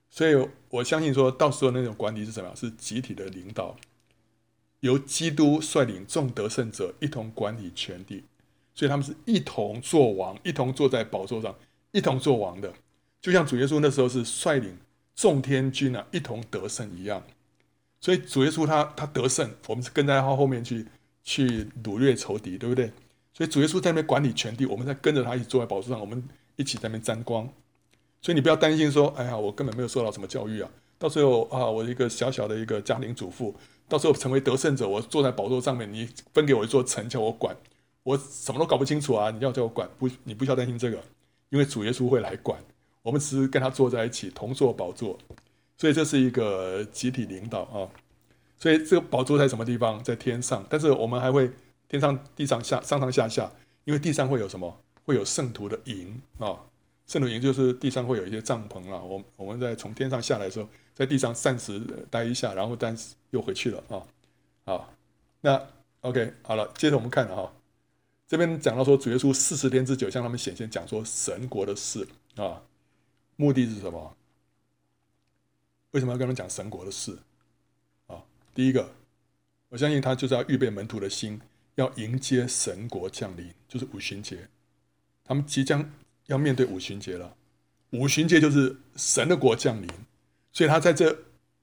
[0.09, 0.37] 所以
[0.69, 2.55] 我相信说到时候那种管理是什么？
[2.55, 3.77] 是集体的领导，
[4.81, 8.23] 由基督率领众得胜者一同管理全地，
[8.75, 11.55] 所以他们是一同做王，一同坐在宝座上，
[11.93, 12.73] 一同做王的，
[13.21, 14.77] 就像主耶稣那时候是率领
[15.15, 17.23] 众天军啊一同得胜一样。
[18.01, 20.87] 所以主耶稣他他得胜，我们是跟在他后面去
[21.25, 22.93] 去掳掠仇敌，对不对？
[23.33, 26.23] 所以主耶稣在那边管理全地，我们在跟着他一起坐在宝座上，我们
[26.57, 27.49] 一起在那边沾光。
[28.23, 33.55] 所以你不要担心说，哎呀，我根本没有受到什么教育啊，到时候啊，我一个小小的一个家庭主妇，
[33.89, 37.57] 到时候成为得胜者，我坐在宝座上面，你分给我一座城叫我管，
[38.03, 41.03] 我什么都搞不清楚啊，你要叫我管，不，你不需要担心这个，
[41.51, 42.59] 因为主耶稣会来管，
[43.03, 45.19] 我们只是跟他坐在一起，同坐宝座，
[45.79, 47.89] 所以这是一个集体领导啊。
[48.59, 50.03] 所以这个宝座在什么地方？
[50.03, 51.51] 在天上，但是我们还会。
[51.89, 53.49] 天上地上下上上下下，
[53.85, 54.77] 因为地上会有什么？
[55.05, 56.59] 会有圣徒的营啊，
[57.07, 59.01] 圣徒营就是地上会有一些帐篷啊。
[59.01, 61.79] 我我们在从天上下来的时候，在地上暂时
[62.11, 64.03] 待一下，然后但是又回去了啊。
[64.65, 64.93] 好，
[65.41, 65.65] 那
[66.01, 67.53] OK 好了，接着我们看了哈，
[68.27, 72.61] 这边讲到说主耶稣四十天之久向他们显现，讲说神国的事啊，
[73.37, 74.17] 目的是什么？
[75.93, 77.17] 为什么要跟他们讲神国的事
[78.09, 78.25] 啊？
[78.53, 78.91] 第一个，
[79.69, 81.41] 我相信他就是要预备门徒的心。
[81.77, 84.49] 要迎接神国降临，就是五旬节，
[85.23, 85.93] 他们即将
[86.25, 87.37] 要面对五旬节了。
[87.91, 89.87] 五旬节就是神的国降临，
[90.57, 91.15] 所以他在这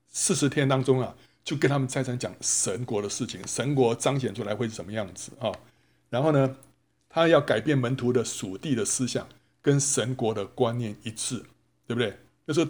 [0.07, 5.51] 四十天当中啊，就跟他们再三讲神国的事情，神国彰显出来会是什么样子啊？
[6.11, 6.55] 然后呢，
[7.09, 9.27] 他要改变门徒的属地的思想，
[9.63, 11.43] 跟神国的观念一致，
[11.87, 12.15] 对不对？
[12.45, 12.67] 就是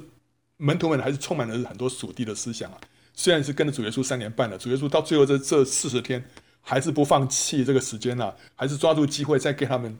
[0.55, 2.79] 门徒们还是充满了很多属地的思想啊。
[3.13, 6.23] 虽然是跟着主耶稣三年半了，主耶稣到最后这这四十天。
[6.65, 9.97] 还是不放弃这个时间呐，还是抓住机会再给他们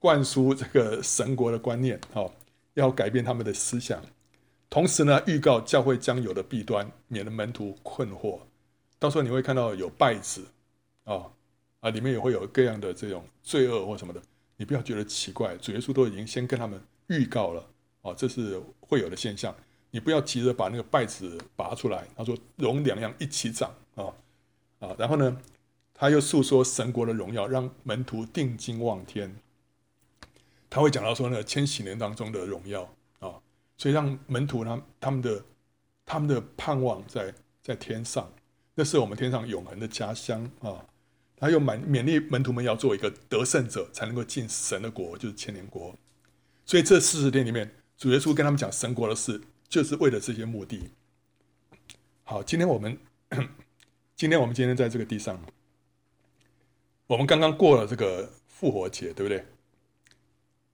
[0.00, 2.32] 灌输这个神国的观念，哦，
[2.74, 4.02] 要改变他们的思想。
[4.70, 8.38] 同时呢，预告教会将有的弊端，免得门徒困惑。
[8.98, 10.46] 到时候你会看到有败子，
[11.04, 11.30] 啊
[11.80, 14.22] 啊，里面也会有各样的这种罪恶或什么的。
[14.56, 17.66] 你不要觉得奇怪，主耶稣都已经先跟他们预告了，
[18.02, 19.54] 哦，这是会有的现象。
[19.90, 22.06] 你不要急着把那个败子拔出来。
[22.16, 24.04] 他说：“容两样一起长，啊
[24.78, 25.36] 啊，然后呢？”
[25.92, 29.36] 他又诉说神国的荣耀，让门徒定睛望天。
[30.70, 32.90] 他会讲到说呢，千禧年当中的荣耀，
[33.80, 35.42] 所以让门徒呢，他们的
[36.04, 38.30] 他们的盼望在在天上，
[38.74, 40.84] 那是我们天上永恒的家乡啊。
[41.34, 45.96] 他又勉勉励门徒们要做一个得胜者，才能够进神的国，就是千年国。
[46.66, 50.90] 所以这四十天里面，主耶稣跟他们讲神国的事，就是为了这些目的。
[52.24, 52.98] 好，今天我们
[54.14, 55.42] 今天我们今天在这个地上。
[57.06, 59.42] 我们刚刚过了这个复活节，对不对？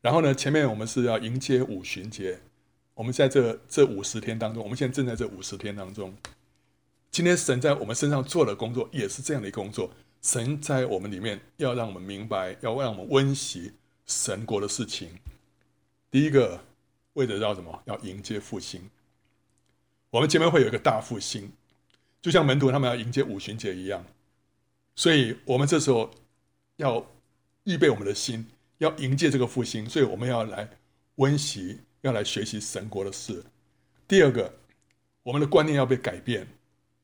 [0.00, 2.40] 然后呢，前面我们是要迎接五旬节。
[2.96, 6.12] 我们在这这五十天当中，我们现在正在这五十天当中。
[7.10, 9.90] 今天神在我们身上做的工作也是这样的一个工作。
[10.22, 13.72] 神在我们里面要让我们明白，要让我们温习
[14.06, 15.10] 神国的事情。
[16.10, 16.58] 第一个，
[17.12, 17.82] 为了要什么？
[17.84, 18.80] 要迎接复兴。
[20.10, 21.52] 我们前面会有一个大复兴，
[22.20, 24.04] 就像门徒他们要迎接五旬节一样。
[24.94, 26.10] 所以，我们这时候。
[26.76, 27.02] 要
[27.64, 30.68] 预备我们的心，要迎接这个复兴，所以我们要来
[31.14, 33.44] 温习，要来学习神国的事。
[34.06, 34.54] 第二个，
[35.24, 36.46] 我们的观念要被改变，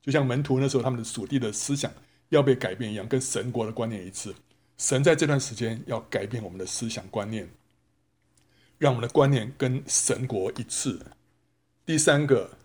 [0.01, 1.93] 就像门徒那时候他们的属地的思想
[2.29, 4.33] 要被改变一样，跟神国的观念一致。
[4.79, 7.49] 神在这段时间要改变我们的思想观念，
[8.79, 11.01] 让我们的观念跟神国一致。
[11.85, 12.59] 第三个，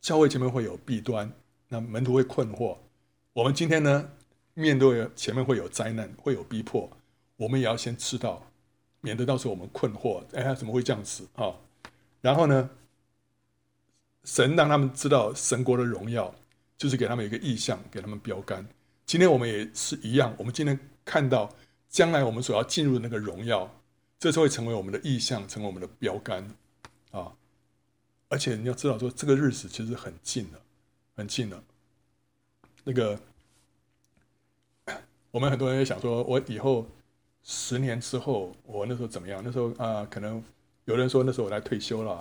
[0.00, 1.32] 教会前面会有弊端，
[1.68, 2.76] 那门徒会困惑。
[3.32, 4.10] 我们今天呢，
[4.54, 6.90] 面对前面会有灾难，会有逼迫，
[7.36, 8.45] 我们也要先知道，
[9.06, 11.54] 免得到时候我们困惑，哎呀，怎么会这样子啊？
[12.20, 12.68] 然后呢，
[14.24, 16.34] 神让他们知道神国的荣耀，
[16.76, 18.66] 就是给他们一个意象，给他们标杆。
[19.04, 21.54] 今天我们也是一样，我们今天看到
[21.88, 23.72] 将来我们所要进入的那个荣耀，
[24.18, 26.44] 这是会成为我们的意象，成为我们的标杆
[27.12, 27.32] 啊！
[28.28, 30.60] 而且你要知道，说这个日子其实很近了，
[31.14, 31.62] 很近了。
[32.82, 33.16] 那个，
[35.30, 36.84] 我们很多人也想说，我以后
[37.48, 39.40] 十年之后，我那时候怎么样？
[39.44, 40.42] 那时候啊，可能
[40.84, 42.12] 有人说那时候我来退休了，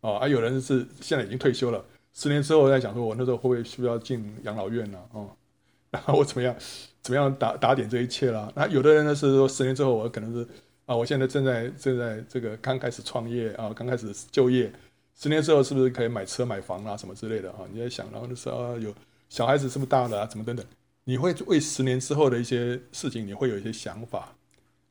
[0.00, 1.84] 啊，啊，有人是现在已经退休了。
[2.14, 4.98] 十年之后我在想说，我那时候会不会需要进养老院呢？
[5.12, 5.28] 哦，
[5.90, 6.54] 然后我怎么样，
[7.02, 8.52] 怎么样打打点这一切了？
[8.54, 10.46] 那有的人呢是说，十年之后我可能是
[10.86, 14.72] 啊，我现在正在正在这个刚开始创业啊，刚开始就业，
[15.18, 17.58] 十年之后是不是可以买车买房啊什么之类的啊？
[17.72, 18.94] 你在想，然后那时候有。
[19.28, 20.26] 小孩子是不是大了啊？
[20.26, 20.66] 怎么等等？
[21.04, 24.32] 你会为十年之后的一些事情，你会有一些想法。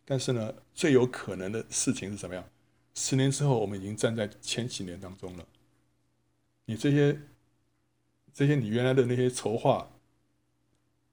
[0.10, 2.44] 但是呢，最有可能的事情是什么样？
[2.96, 5.46] 十年之后，我们已经站在千禧年当中了。
[6.66, 7.16] 你这些、
[8.34, 9.88] 这些你原来的那些筹划，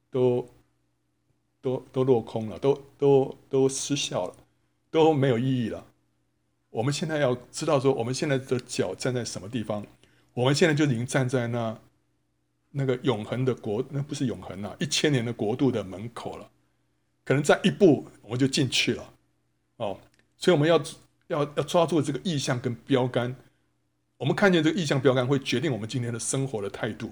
[0.09, 0.49] 都、
[1.61, 4.35] 都、都落空了，都、都、都失效了，
[4.89, 5.85] 都没有意义了。
[6.71, 9.85] 我们现在要知道说，我们现在的脚站在什么地方？
[10.33, 11.79] 我们现在就已经站在那。
[12.71, 16.51] 那个永恒的国，那不是永恒啊，一千年的国度的门口了，
[17.27, 19.13] 可能再一步我们就进去了，
[19.75, 19.99] 哦，
[20.37, 20.81] 所以我们要
[21.27, 23.35] 要要抓住这个意向跟标杆，
[24.15, 27.11] 我们看见这个意向标杆会决定我们今天的生活的态度，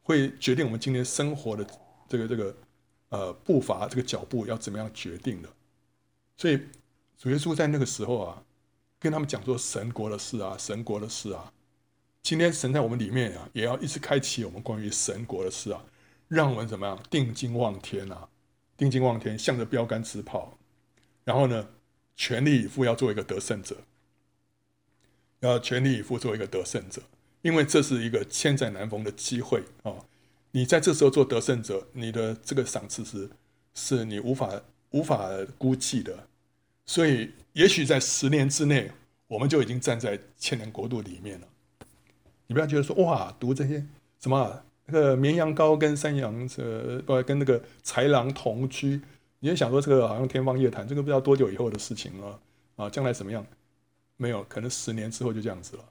[0.00, 1.66] 会决定我们今天生活的
[2.08, 2.56] 这个这个
[3.08, 5.48] 呃步伐，这个脚步要怎么样决定的，
[6.36, 6.60] 所以
[7.18, 8.40] 主耶稣在那个时候啊，
[9.00, 11.52] 跟他们讲说神国的事啊，神国的事啊。
[12.22, 15.82] 今天神在我们里面啊，也要一直开启我们关于神国的事啊，
[16.28, 18.28] 让我们怎么样定睛望天啊，
[18.78, 20.56] 定睛望天，向着标杆直跑，
[21.24, 21.68] 然后呢，
[22.16, 23.76] 全力以赴要做一个得胜者，
[25.40, 27.02] 要全力以赴做一个得胜者，
[27.42, 30.06] 因为这是一个千载难逢的机会啊！
[30.52, 33.28] 你在这时候做得胜者，你的这个赏赐是
[33.74, 36.28] 是你无法无法估计的，
[36.86, 38.92] 所以也许在十年之内，
[39.26, 41.48] 我们就已经站在千年国度里面了。
[42.46, 43.84] 你不要觉得说哇，读这些
[44.20, 49.00] 什么、那个绵羊羔跟山羊呃不跟那个豺狼同居，
[49.38, 52.40] 你就想说这个好像天方夜谭，这个不知道多久以后的事情了
[52.76, 53.46] 啊，将来怎么样？
[54.16, 55.84] 没有，可能十年之后就这样子了，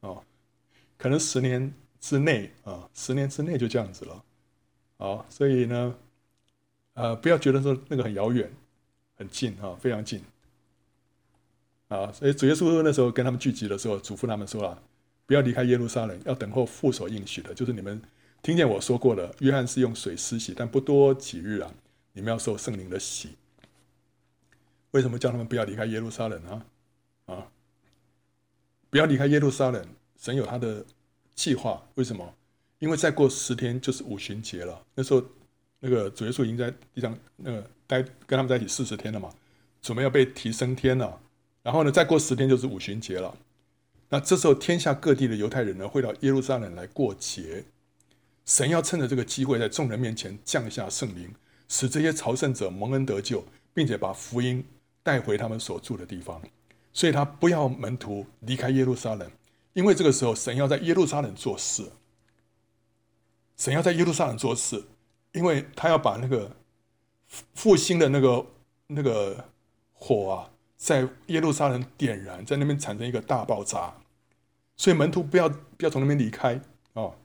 [0.00, 0.24] 哦，
[0.96, 4.24] 可能十年之内啊，十年之内就这样子了，
[4.96, 5.94] 好，所以呢，
[6.94, 8.50] 呃，不要觉得说那个很遥远，
[9.14, 10.22] 很近啊，非常近，
[11.88, 14.82] 啊，所以主耶稣那时候跟他们聚集的时候，嘱咐他们说了。
[15.26, 18.00] 不要离开耶路撒冷，要等候父所应许的，就是你们
[18.42, 19.34] 听见我说过的。
[19.40, 21.74] 约翰是用水施洗，但不多几日啊，
[22.12, 23.30] 你们要受圣灵的洗。
[24.92, 26.66] 为什么叫他们不要离开耶路撒冷啊？
[27.26, 27.48] 啊，
[28.88, 29.84] 不要离开耶路撒冷，
[30.16, 30.84] 神有他的
[31.34, 31.84] 计划。
[31.96, 32.34] 为什么？
[32.78, 34.80] 因为再过十天就是五旬节了。
[34.94, 35.22] 那时候，
[35.80, 39.34] 那个主耶稣已经在地上那个待跟他们在一起四十天了嘛，
[39.82, 41.20] 准备要被提升天了。
[41.62, 43.36] 然后呢，再过十天就是五旬节了。
[44.08, 47.64] 那这时候，天下各地的犹太人呢，会到耶路撒冷来过节。
[48.44, 51.34] 神要趁着这个机会，在众人面前降下圣灵，
[51.68, 53.44] 使这些朝圣者蒙恩得救，
[53.74, 54.64] 并且把福音
[55.02, 56.40] 带回他们所住的地方。
[56.92, 59.28] 所以他不要门徒离开耶路撒冷，
[59.72, 61.90] 因为这个时候，神要在耶路撒冷做事。
[63.56, 64.84] 神要在耶路撒冷做事，
[65.32, 66.54] 因为他要把那个
[67.54, 68.46] 复兴的那个
[68.86, 69.44] 那个
[69.92, 70.50] 火啊。
[70.86, 73.92] 在耶路撒冷点燃，在那边产生一个大爆炸，
[74.76, 76.60] 所以门徒不要不要从那边离开
[76.92, 77.16] 哦。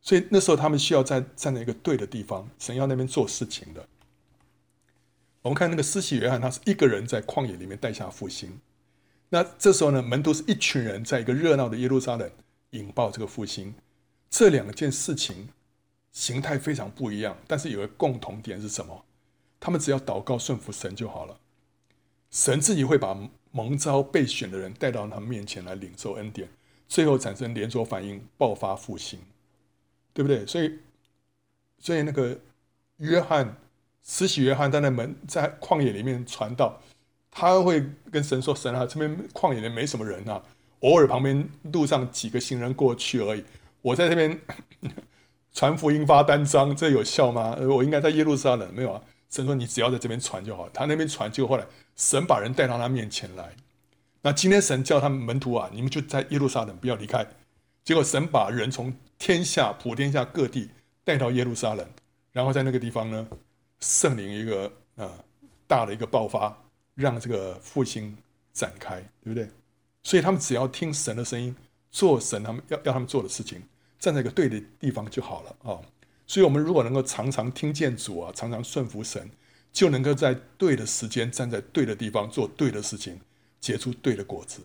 [0.00, 3.84] 所以那时候他们需要在站在一个对的地方，神要那边做事情的。
[5.42, 8.60] 我们看那个施洗约翰，他是一个人在旷野里面带下复兴。
[9.30, 12.30] 那这时候呢，门徒是一群人在一个热闹的耶路撒冷
[12.70, 13.74] 引爆这个复兴。
[14.30, 15.48] 这两件事情
[16.12, 19.04] 形态非常不一样，但是有个共同点是什么？
[19.58, 21.36] 他们只要祷告顺服神就好了。
[22.30, 23.16] 神自己会把
[23.50, 26.48] 蒙召被选的人带到他面前来领受恩典，
[26.88, 29.18] 最后产生连锁反应，爆发复兴，
[30.12, 30.46] 对不对？
[30.46, 30.78] 所以，
[31.78, 32.38] 所以那个
[32.98, 33.56] 约翰，
[34.02, 36.80] 慈禧约翰在那门在旷野里面传道，
[37.30, 40.40] 他会跟神说：“神啊，这边旷野里没什么人啊，
[40.80, 43.44] 偶尔旁边路上几个行人过去而已，
[43.82, 44.40] 我在这边
[45.52, 47.56] 传福音发单张，这有效吗？
[47.68, 49.02] 我应该在耶路撒冷没有啊？
[49.28, 50.68] 神说你只要在这边传就好。
[50.70, 51.64] 他那边传，结果后来
[52.00, 53.54] 神把人带到他面前来。
[54.22, 57.26] 那今天神叫他们门徒啊，你们就在耶路撒冷不要离开。
[57.84, 60.70] 结果神把人从天下普天下各地
[61.04, 61.86] 带到耶路撒冷，
[62.32, 63.28] 然后在那个地方呢，
[63.80, 64.64] 圣灵一个
[64.96, 65.24] 啊、呃、
[65.66, 66.56] 大的一个爆发，
[66.94, 68.16] 让这个复兴
[68.50, 69.46] 展开，对不对？
[70.02, 71.54] 所以他们只要听神的声音，
[71.90, 73.62] 做神他们要要他们做的事情，
[73.98, 75.76] 站在一个对的地方就好了啊、
[76.26, 79.28] 所以，我们如果能够常常听见主啊，常常顺服神，
[79.72, 83.20] 就能够在对的时间站在对的地方做对的事情。
[83.60, 84.62] 结出对的果子，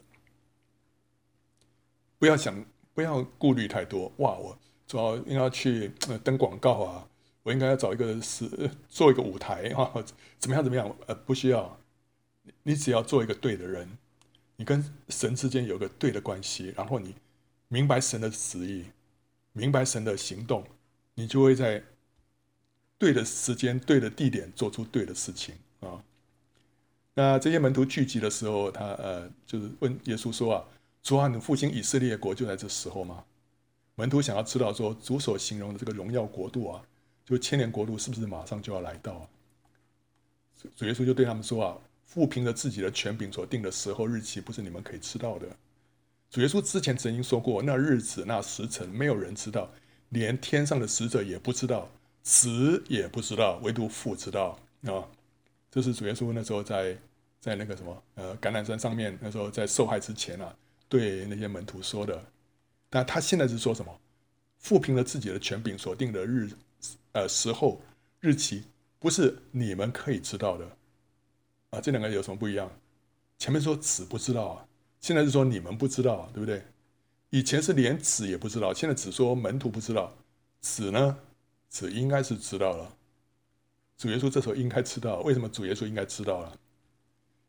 [2.18, 4.10] 不要想，不要顾虑太多。
[4.20, 5.92] 哇，我主要应该要去
[6.24, 7.10] 登广告啊，
[7.44, 9.92] 我应该要找一个是做一个舞台啊，
[10.40, 10.96] 怎么样怎么样？
[11.08, 11.78] 呃，不需要，
[12.64, 13.98] 你只要做一个对的人，
[14.56, 17.16] 你跟神之间有个对的关系，然后你
[17.68, 18.86] 明白神的旨意，
[19.52, 20.66] 明白神的行动，
[21.16, 21.84] 你就会在
[22.98, 26.04] 对的时间、对的地点做出对的事情啊。
[27.14, 30.66] 那这些门徒聚集的时候，他呃，就是问耶稣说啊
[31.02, 33.24] ：“主啊，你复兴以色列国就在这时候吗？”
[33.96, 36.84] 门徒想要知道说，主所形容的这个荣耀国度啊，
[37.26, 39.30] 就千年国度是不是马上就要来到啊？
[40.76, 45.48] 主耶稣就对他们说啊：“父凭着自己的权柄所定的时候日期，不是你们可以知道的。”
[46.30, 49.70] 主耶稣之前曾经说过：“那日子那时辰，没有人知道，
[50.10, 51.90] 连天上的使者也不知道，
[52.26, 55.06] 子也不知道，唯独父知道啊。”
[55.70, 56.98] 这是主耶稣那时候在
[57.40, 60.56] 在那个什么呃橄榄山上面，那时候在受害之前啊，
[60.90, 62.26] 对那些门徒说的。
[62.90, 64.00] 但他现在是说什么？
[64.58, 66.50] 父凭了自己的权柄所定的日
[67.12, 67.80] 呃时候
[68.22, 68.64] 日期，
[68.98, 70.66] 不是你们可以知道的
[71.70, 71.80] 啊。
[71.80, 72.72] 这两个有什么不一样？
[73.38, 74.66] 前面说子不知道啊，
[75.02, 76.64] 现在是说你们不知道，对不对？
[77.30, 80.12] 以前是连子也不知道，现在只说门徒不知道，
[80.62, 81.18] 子呢？
[81.76, 82.96] 子应该是知道了。
[83.98, 86.58] 主耶稣这时候应该知道，为什么主耶稣应该知道了？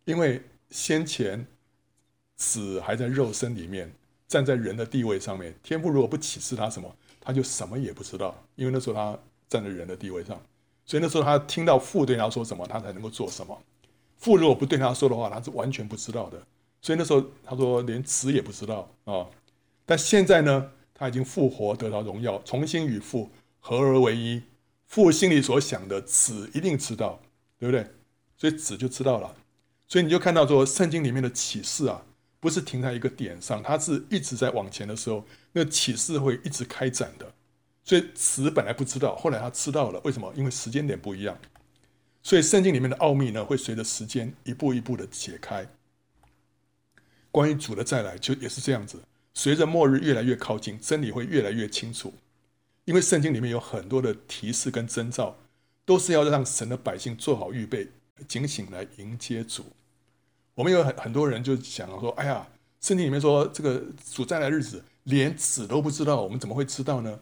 [0.04, 1.46] 因为先前
[2.34, 3.92] 子还在肉身里面，
[4.26, 8.34] 站在人的地位上面，天父如果不启示他什么，他就什么也不知道。
[8.56, 9.16] 因为那时候他
[9.48, 10.40] 站在人的地位上，
[10.84, 13.56] 所以那时候他听到父对他说什么，他才能够做什么。
[14.16, 16.42] 父如果不对他说的话，他是完全不知道的。
[16.82, 19.24] 所以那时候他说连子也不知道啊。
[19.84, 23.30] 但现在呢，他已经复活，得到荣耀，重新与父
[23.66, 24.40] 合而为一。
[24.86, 27.20] 父心里所想的，子一定知道，
[27.58, 27.84] 对不对？
[28.36, 29.34] 所以子就知道了。
[29.88, 32.00] 所以你就看到说，圣经里面的启示啊，
[32.38, 37.34] 不是停在一个点上，它是一直在往前的时候，那启示会一直开展的。
[37.82, 40.00] 所以子本来不知道，后来他知道了。
[40.04, 40.32] 为什么？
[40.36, 41.36] 因为时间点不一样。
[42.22, 45.66] 所以圣经里面的奥秘呢，会随着时间一步一步的解开。
[47.32, 49.02] 关于主的再来，就也是这样子。
[49.34, 52.14] 随着末日越来越靠近，真理会越来越清楚。
[52.86, 55.36] 因为圣经里面有很多的提示跟征兆，
[55.84, 57.88] 都是要让神的百姓做好预备，
[58.28, 59.64] 警醒来迎接主。
[60.54, 62.46] 我们有很很多人就想说：“哎呀，
[62.80, 63.82] 圣经里面说这个
[64.12, 67.18] 主再来日子，连子都不知道，我们怎么会知道呢？”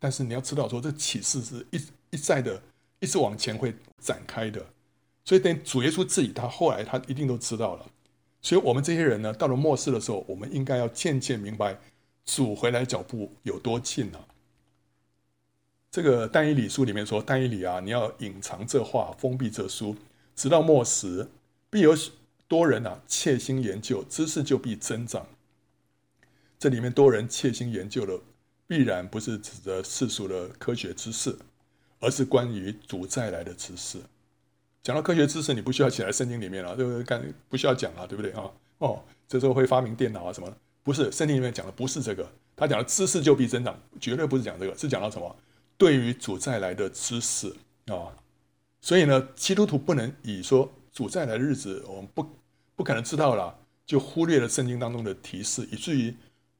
[0.00, 2.60] 但是你要知道，说这启示是一一再的，
[2.98, 4.66] 一直往前会展开的。
[5.24, 7.86] 所以等主耶稣自己，他后来他一定都知道了。
[8.42, 11.78] 所以我们这些人呢，到了末世的时候，我们应该要渐渐明白
[12.26, 14.28] 主回来脚步有多近了。
[15.94, 19.94] 这个但以理书里面说，但以理啊，你要隐藏这话，封闭这书，
[20.34, 21.28] 直到末时，
[21.70, 21.94] 必有
[22.48, 25.24] 多人啊切心研究，知识就必增长。
[26.58, 28.18] 这里面多人切心研究的，
[28.66, 31.38] 必然不是指着世俗的科学知识，
[32.00, 34.00] 而是关于主再来的知识。
[34.82, 37.04] 讲到科学知识，你不需要写在圣经里面了，对不对？
[37.04, 38.50] 干不需要讲了，对不对啊？
[38.78, 40.56] 哦，这时候会发明电脑啊什么？
[40.82, 45.36] 不是，圣经里面讲的不是这个，他讲的知识就必增长，绝对不是讲这个，是讲到什么？
[45.76, 47.54] 对于主再来的知识
[47.86, 48.16] 啊，
[48.80, 52.26] 所以呢，基督徒不能以说主再来的日子我们不
[52.76, 56.14] 不可能知道了，就忽略了圣经当中的提示，以至于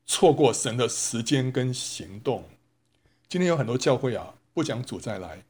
[0.06, 2.44] 错过神的时间跟行动。
[3.28, 5.42] 今天有很多教会啊，不讲主再来，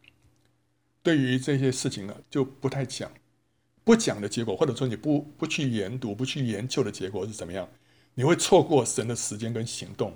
[1.03, 3.11] 对于这些事情呢，就不太讲。
[3.83, 7.69] 不讲的结果，或者说你不不去研读、不去研究的结果是怎么样？
[8.15, 10.15] 你会错过神的时间跟行动。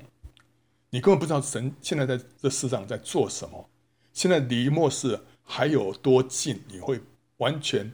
[0.91, 3.69] 你根本不知道神现在在这世上在做什么，
[4.13, 6.63] 现在离末世还有多近？
[6.69, 6.99] 你会
[7.37, 7.93] 完全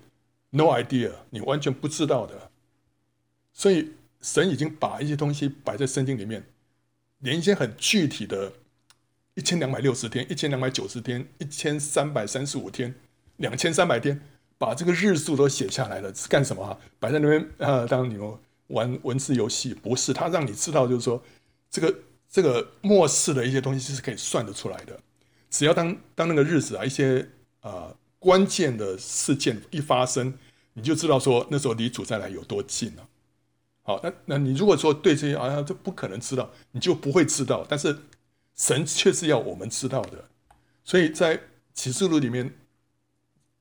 [0.50, 2.50] no idea，你完全不知道的。
[3.52, 6.44] 所以神已经把一些东西摆在圣经里面，
[7.18, 8.52] 连一些很具体的，
[9.34, 12.94] 一千两百六十天、一千两百九十天、一千三百三十五天、
[13.38, 14.20] 两千三百天，
[14.56, 16.78] 把这个日数都写下来了，是干什么啊？
[17.00, 18.38] 摆在那边啊，当你们
[18.68, 19.74] 玩文字游戏？
[19.74, 21.20] 不是，他让你知道，就是说
[21.68, 21.92] 这个。
[22.34, 24.98] 这个末世的一些东西是可以算得出来的，
[25.50, 27.20] 只要当当那个日子啊，一些
[27.60, 30.36] 啊、呃、关键的事件一发生，
[30.72, 33.08] 你就知道说那时候离主再来有多近了。
[33.82, 37.64] 好，那那你如果说对这些啊，这不可能知道，你就不会知道。
[37.68, 37.96] 但是
[38.56, 40.24] 神却是要我们知道的，
[40.82, 41.40] 所以在
[41.72, 42.52] 启示录里面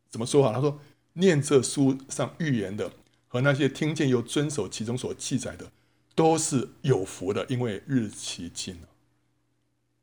[0.09, 0.51] 怎么说啊？
[0.51, 0.79] 他说
[1.13, 2.91] ：“念这书上预言的
[3.27, 5.71] 和那些听见又遵守其中所记载的，
[6.15, 8.87] 都是有福的，因为日期近了。”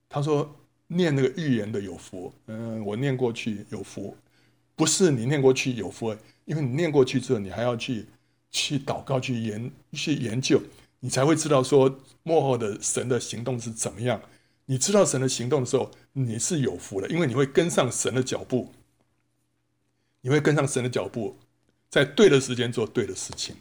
[0.09, 0.57] 他说
[0.89, 4.17] ：“念那个预言的有福。”嗯，我念过去有福，
[4.75, 8.07] 不是你念过去有福，因为你念过去之后，你还要去。
[8.53, 10.61] 去祷告，去研去研究，
[10.99, 14.21] 你才会知道说幕后的神的行动是怎么样。
[14.67, 18.73] 你知道神的行动的时候，你是有福的，因为你会跟上神的脚步，
[20.21, 21.37] 你会跟上神的脚步，
[21.89, 23.55] 在对的时间做对的事情。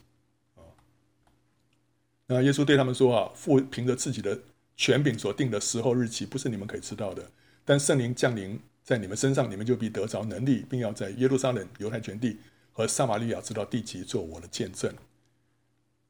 [2.31, 4.39] 那耶稣对他们说啊，父凭着自己的
[4.77, 7.31] 权柄所定的时候日期，不是你们可以知道的。
[7.65, 12.37] 但圣灵降临在你们身上，你们就必得着能力，并要在耶路撒冷、犹太全地。
[12.71, 14.93] 和撒玛利亚知道地极做我的见证。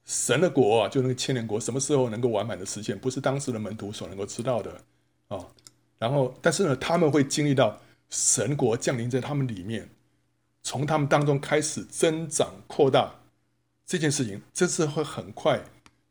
[0.06, 4.82] 神的国啊，就那个千年国，什么时候能够完满的实现，不是当时的门徒所能够知道的
[5.30, 5.48] 啊。
[5.98, 9.90] 然后，但是呢，他们会经历到神国降临在他们里面，
[10.62, 13.16] 从他们当中开始增长扩大
[13.86, 15.64] 这件事情，这是会很快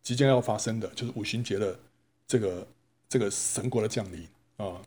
[0.09, 1.79] 即将要发生的，就是五旬节的
[2.27, 2.67] 这个
[3.11, 4.81] 这个神国的降临啊。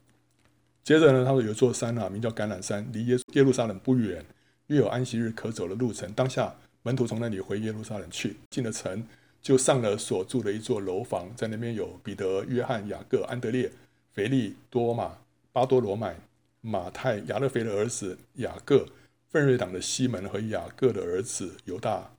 [0.83, 4.25] 接着呢，他说有一座山啊，名叫橄榄山，离耶耶路撒冷不远。
[4.65, 6.11] 约有安息日可走的路程。
[6.13, 9.05] 当下门徒从那里回耶路撒冷去，进了城，
[9.43, 13.71] 就上了所住的一座楼房，在那边有彼得、约翰、雅各、安德烈、
[14.13, 15.19] 腓利、多马、
[15.51, 16.15] 巴多罗买、
[16.61, 18.87] 马太、亚勒腓的儿子雅各、
[19.29, 22.09] 奋锐党的西门和雅各的儿子犹大。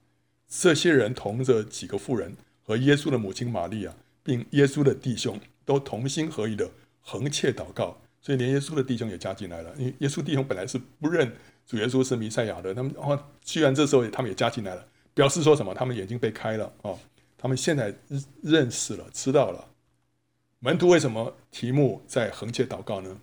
[0.49, 7.99] 这些人同着几个妇人和耶稣的母亲玛利亚，并耶稣的弟兄，都同心合意的恒切祷告。
[8.21, 11.33] 所以连耶稣的弟兄也加进来了，因为耶稣弟兄本来是不认。
[11.65, 14.85] 主耶稣是弥赛亚的，他们哦，居然这时候他们也加进来了，
[15.15, 15.73] 表示说什么？
[15.73, 16.99] 他们眼睛被开了哦，
[17.39, 17.95] 他们现在
[18.43, 19.69] 认识了，知道了。
[20.59, 23.17] 门徒为什么题目在恒切祷告呢？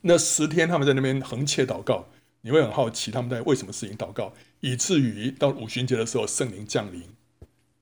[0.00, 2.06] 那十天他们在那边恒切祷告，
[2.40, 7.02] 你会很好奇他们在为什么事情祷告，以至于到五旬节的时候圣灵降临，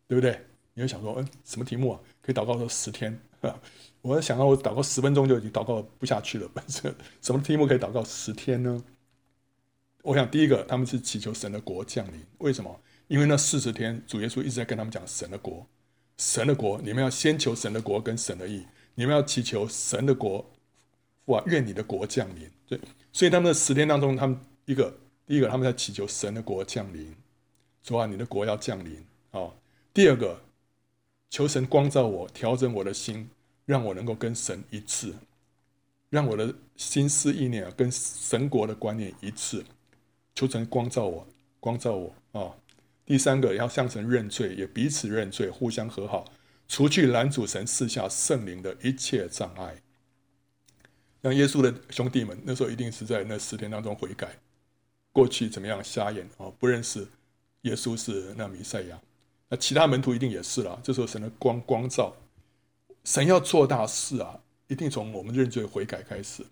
[0.09, 0.41] 对不对？
[0.75, 2.01] 你会想说，嗯，什么题目啊？
[2.23, 3.19] 可以祷告说十天？
[4.03, 8.85] 我想到我祷告十分钟就已经祷告不下去了，本 身什么题目可以祷告十天呢？
[10.03, 12.25] 我想，第一个，他们是祈求神的国降临。
[12.39, 12.81] 为什么？
[13.09, 15.67] 因为那四十天，主耶稣一直在跟他们讲神的国，
[16.19, 20.45] 神的国，你们要先求神的国跟神的义，你们要祈求神的国，
[21.25, 22.49] 父啊，愿你的国降临。
[22.69, 22.79] 对，
[23.13, 24.97] 所以他们的十天当中，他们一个，
[25.27, 27.15] 第一个，他们在祈求神的国降临，
[27.83, 29.51] 主啊，你的国要降临啊。
[29.97, 30.43] 第二个，
[31.31, 33.31] 求神光照我，调整我的心，
[33.65, 35.15] 让我能够跟神一致，
[36.11, 39.65] 让我的心思意念啊，跟神国的观念一致。
[40.35, 41.27] 求神光照我，
[41.59, 42.55] 光照我啊、
[43.07, 46.27] 第三个要向神认罪，也彼此认罪，互相和好，
[46.69, 49.81] 除去拦阻神赐下圣灵的一切障碍。
[51.23, 54.37] 像耶稣的兄弟们那时候一定是在那十天当中悔改，
[55.11, 57.09] 过去怎么样瞎眼啊、不认识
[57.63, 59.01] 耶稣是那弥赛亚。
[59.49, 60.81] 那其他门徒一定也是了。
[60.83, 62.15] 这时候神的光光照，
[63.05, 66.45] 神要做大事啊，一定从我们认罪悔改开始。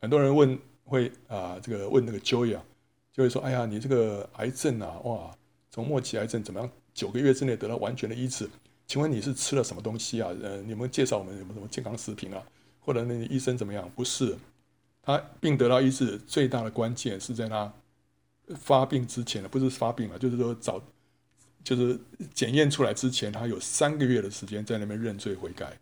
[0.00, 0.58] 很多人问。
[0.88, 2.62] 会啊，这个问那个 Joy 啊，
[3.12, 5.36] 就会说：“哎呀，你这个癌症啊，哇，
[5.68, 6.70] 从末期癌症怎么样？
[6.94, 8.48] 九个月之内得到完全的医治？
[8.86, 10.30] 请问你是吃了什么东西啊？
[10.40, 12.40] 呃，你们介绍我们什么什么健康食品啊？
[12.78, 13.90] 或者那个医生怎么样？
[13.96, 14.38] 不是，
[15.02, 17.74] 他病得到医治最大的关键是在他
[18.54, 20.80] 发病之前，不是发病了，就是说早，
[21.66, 21.98] 就是
[22.32, 25.76] 检验出来之前，他有三个月的时间在那边认罪悔改。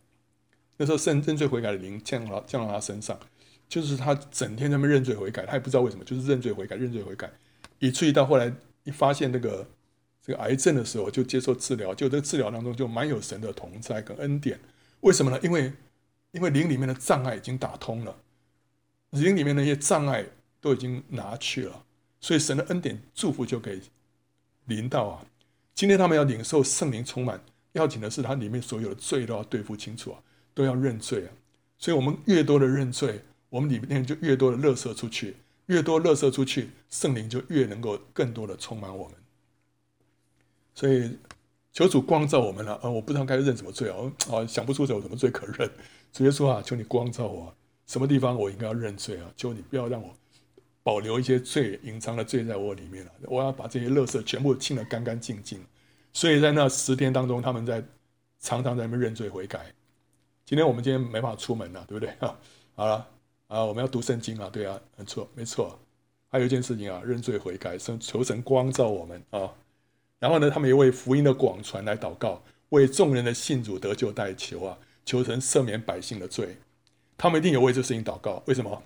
[0.78, 3.20] 那时候认认罪悔改的灵降到降到他身上。”
[3.66, 7.28] 就是他整天在那边认罪悔改，他也不知道为什么，就是认罪悔改，认罪悔改，
[7.78, 8.52] 以至于到后来
[8.84, 9.66] 一发现那个
[10.22, 14.60] 这个癌症的时候，就接受治疗，就这个治疗当中就蛮有神的同在跟恩典。
[15.00, 15.40] 为什么呢？
[15.42, 15.72] 因为
[16.32, 18.14] 因为灵里面的障碍已经打通了，
[19.10, 20.24] 灵里面那些障碍
[20.60, 21.84] 都已经拿去了，
[22.20, 23.80] 所以神的恩典祝福就给
[24.66, 25.26] 临到啊。
[25.74, 30.22] 今天他们要领受圣灵充满，要紧的是他里面所有的罪都要对付清楚啊，
[30.54, 31.30] 都要认罪啊。
[31.78, 33.20] 所以我们越多的认罪。
[33.50, 39.14] 我们里面就越多的乐色出去，越多乐色出去，圣灵就越能够更多的充满我们。
[40.74, 41.16] 所以
[41.72, 42.90] 求主光照我们了啊！
[42.90, 43.96] 我不知道该认什么罪啊，
[44.28, 45.70] 啊，想不出有什么罪可认。
[46.12, 47.54] 直接说啊，求你光照我，
[47.86, 49.30] 什么地方我应该要认罪啊？
[49.36, 50.12] 求你不要让我
[50.84, 53.10] 保留一些罪，隐藏的罪在我里面了。
[53.22, 55.60] 我要把这些垃圾全部清得干干净净。
[56.12, 57.82] 所以在那十天当中，他们在
[58.38, 59.74] 常常在那边认罪悔改。
[60.44, 62.38] 今天我们今天没法出门了，对不对啊？
[62.76, 63.08] 好了。
[63.46, 65.78] 啊，我们要读圣经啊，对啊，没错，没错。
[66.28, 69.52] 还有一件事情啊，认罪悔改，求神光照我们啊。
[70.18, 76.56] 然后呢，他们也为福音的广传来祷告，为众人的信主得救代求啊，求神赦免百姓的罪。
[77.18, 78.82] 他们一定有为这事情祷告，为什么？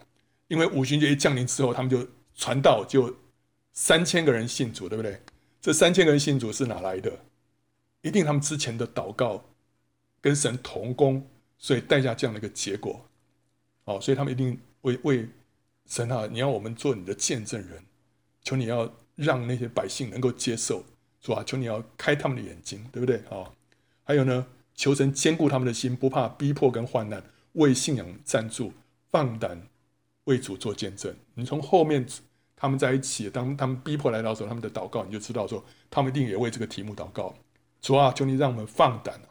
[0.49, 3.17] 因为五旬节一降临之后，他们就传道，就
[3.73, 5.21] 三千个人信主，对不对？
[5.61, 7.13] 这三千个人信主是哪来的？
[8.03, 9.45] 一定他们之前的祷告
[10.21, 11.29] 跟神同工，
[11.59, 13.05] 所以带下这样的一个结果。
[13.85, 15.29] 哦，所以他们一定为为
[15.87, 17.83] 神啊，你要我们做你的见证人，
[18.43, 20.85] 求你要让那些百姓能够接受，
[21.21, 21.43] 是吧？
[21.45, 23.23] 求你要开他们的眼睛，对不对？
[23.31, 23.53] 哦，
[24.05, 27.23] 还有呢，求神坚固他们的心，不怕逼迫跟患难。
[27.55, 28.73] 为信仰站住，
[29.11, 29.61] 放胆
[30.29, 31.15] 为主做见证。
[31.35, 32.07] 你从后面
[32.55, 37.35] 他们在一起，当他们逼迫来到的时候，他们的祷告，你就知道说，他们一定也为这个题目祷告。
[37.81, 39.29] 主啊，求你让我们放胆啊，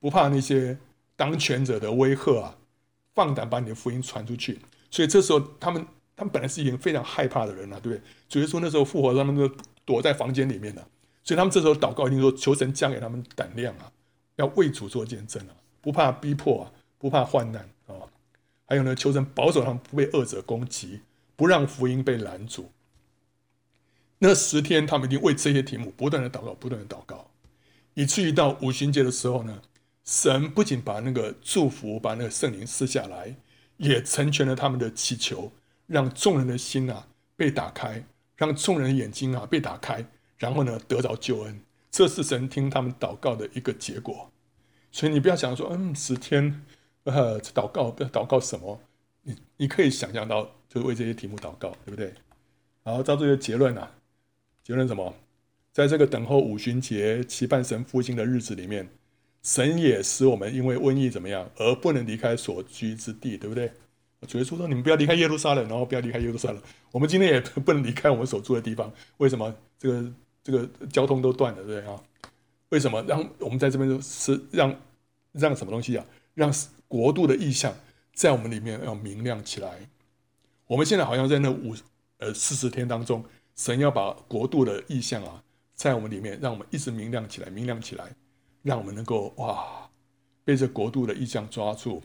[0.00, 0.78] 不怕那些
[1.16, 2.56] 当权者的威吓啊，
[3.14, 4.58] 放胆把你的福音传出去。
[4.90, 8.02] 所以这时候，他们他们本来是一群非常害怕的人了，对不对？
[8.28, 9.54] 主耶稣那时候复活，他们都
[9.84, 10.88] 躲在房间里面了。
[11.22, 13.92] 所以他们这时候祷告，一定说求神降给他们胆量啊，
[14.36, 16.72] 要为主做见证啊，不怕逼迫啊。
[17.02, 17.68] 不怕患难，
[18.72, 21.02] 还有呢，求神保守他们不被恶者攻击，
[21.36, 22.70] 不让福音被拦阻。
[24.18, 27.30] 那十天，他们一定为这些题目不断的祷告，不断的祷告，
[27.92, 29.60] 以至于到五旬节的时候呢，
[30.06, 33.36] 神不仅把那个祝福，把那个圣灵赐下来，
[33.76, 35.52] 也成全了他们的祈求，
[35.86, 37.06] 让众人的心啊
[37.36, 38.02] 被打开，
[38.36, 40.02] 让众人的眼睛啊被打开，
[40.38, 41.60] 然后呢得着救恩。
[41.90, 44.32] 这是神听他们祷告的一个结果。
[44.90, 46.64] 所以你不要想说，嗯，十天。
[47.04, 48.80] 呃，祷告祷告什么？
[49.22, 52.12] 你你可以想象到，就是为这些题目祷告，对不对？
[52.84, 53.90] 然后到这个结论啊，
[54.62, 55.14] 结论什么？
[55.72, 58.88] 在这个等候五旬节、期盼神复兴的日子里面，
[59.42, 63.72] 神也使我们因为瘟疫怎么样而不能离开所居之地，对不对？
[64.28, 66.62] 主耶稣说：“你们不要离开耶路撒冷，然后不要离开耶路撒冷。
[66.92, 68.92] 我们今天也 不能离开我们所住的地方。
[69.16, 69.52] 为什么？
[69.78, 70.12] 这个
[70.44, 72.00] 这个交通都断了，对不对啊？
[72.68, 73.02] 为什么？
[73.08, 74.72] 让我们在这边是让
[75.32, 76.06] 让什么东西啊？
[76.34, 76.52] 让。”
[76.92, 77.74] 国度的意象
[78.12, 79.88] 在我们里面要明亮起来。
[80.66, 81.74] 我们现在好像在那五
[82.18, 83.24] 呃四十天当中，
[83.56, 85.42] 神要把国度的意象啊，
[85.74, 88.14] 在我们里面，让我们一直明亮起来，明亮起来，
[88.60, 89.90] 让我们能够哇，
[90.44, 92.02] 被这国度的意象抓住。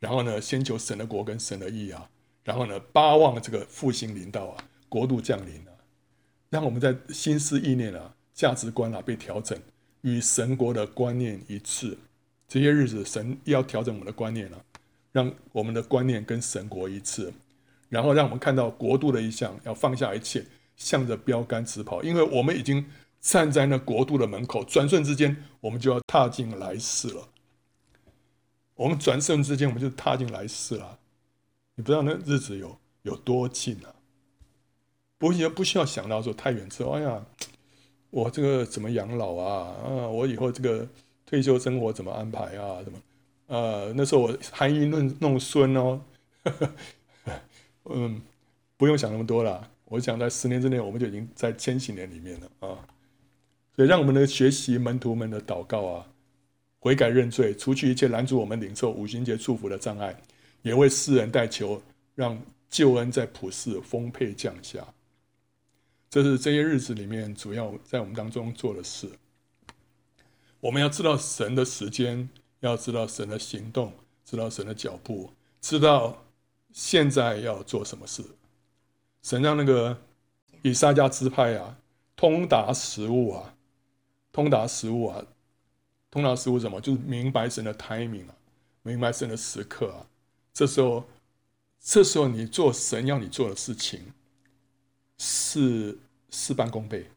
[0.00, 2.08] 然后呢，先求神的国跟神的意啊，
[2.44, 5.72] 然后呢，巴望这个复兴临到啊，国度降临啊，
[6.48, 9.60] 让我们在心思意念啊、价值观啊被调整，
[10.00, 11.98] 与神国的观念一致。
[12.46, 14.64] 这些日子，神要调整我们的观念了，
[15.10, 17.32] 让我们的观念跟神国一致，
[17.88, 20.44] 然后让我们看到国度的异象，要放下一切，
[20.76, 22.84] 向着标杆直跑，因为我们已经
[23.20, 27.28] 站在那国度的门口，转瞬之间，我们就要踏进来世了。
[28.76, 30.98] 我们转瞬之间，我们就踏进来世了。
[31.74, 33.94] 你不知道那日子有有多近啊？
[35.18, 37.24] 不需不需要想到说太远之后，哎呀，
[38.10, 39.74] 我这个怎么养老啊？
[39.82, 40.86] 啊，我以后这个。
[41.26, 42.82] 退休生活怎么安排啊？
[42.84, 42.98] 什么？
[43.46, 46.00] 呃，那时候我含飴弄弄孙哦，
[47.84, 48.20] 嗯，
[48.76, 49.70] 不用想那么多了。
[49.84, 52.78] 我想在十年之内，我们就已经在千禧年里面了啊。
[53.76, 56.06] 所以，让我们的学习门徒们的祷告啊，
[56.78, 60.16] 悔改认罪，除去一切拦阻我们领受五旬节祝福的障碍，
[60.62, 61.80] 也为世人代求，
[62.14, 62.40] 让
[62.70, 64.82] 救恩在普世丰沛降下。
[66.08, 69.08] 这是这些日子里面主要在我们当中做的事。
[70.64, 72.26] 我们要知道神的时间，
[72.60, 73.92] 要知道神的行动，
[74.24, 75.30] 知道神的脚步，
[75.60, 76.24] 知道
[76.72, 78.24] 现在要做什么事。
[79.22, 80.00] 神让那个
[80.62, 81.76] 以撒家支派啊，
[82.16, 83.54] 通达时务啊，
[84.32, 85.26] 通达时务啊，
[86.10, 86.80] 通达时务什么？
[86.80, 88.34] 就是明白神的 timing 啊，
[88.82, 90.06] 明白神的时刻啊。
[90.54, 91.04] 这时候，
[91.78, 94.00] 这时候你做神要你做的事情，
[95.18, 95.98] 是
[96.30, 97.10] 事半功倍。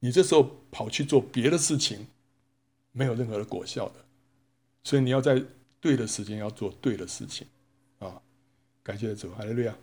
[0.00, 2.08] 你这时候跑去做别的事情。
[2.96, 3.96] 没有任何的果效的，
[4.84, 5.44] 所以你要在
[5.80, 7.46] 对的时间要做对的事情，
[7.98, 8.22] 啊，
[8.82, 9.76] 感谢主，哈利路亚。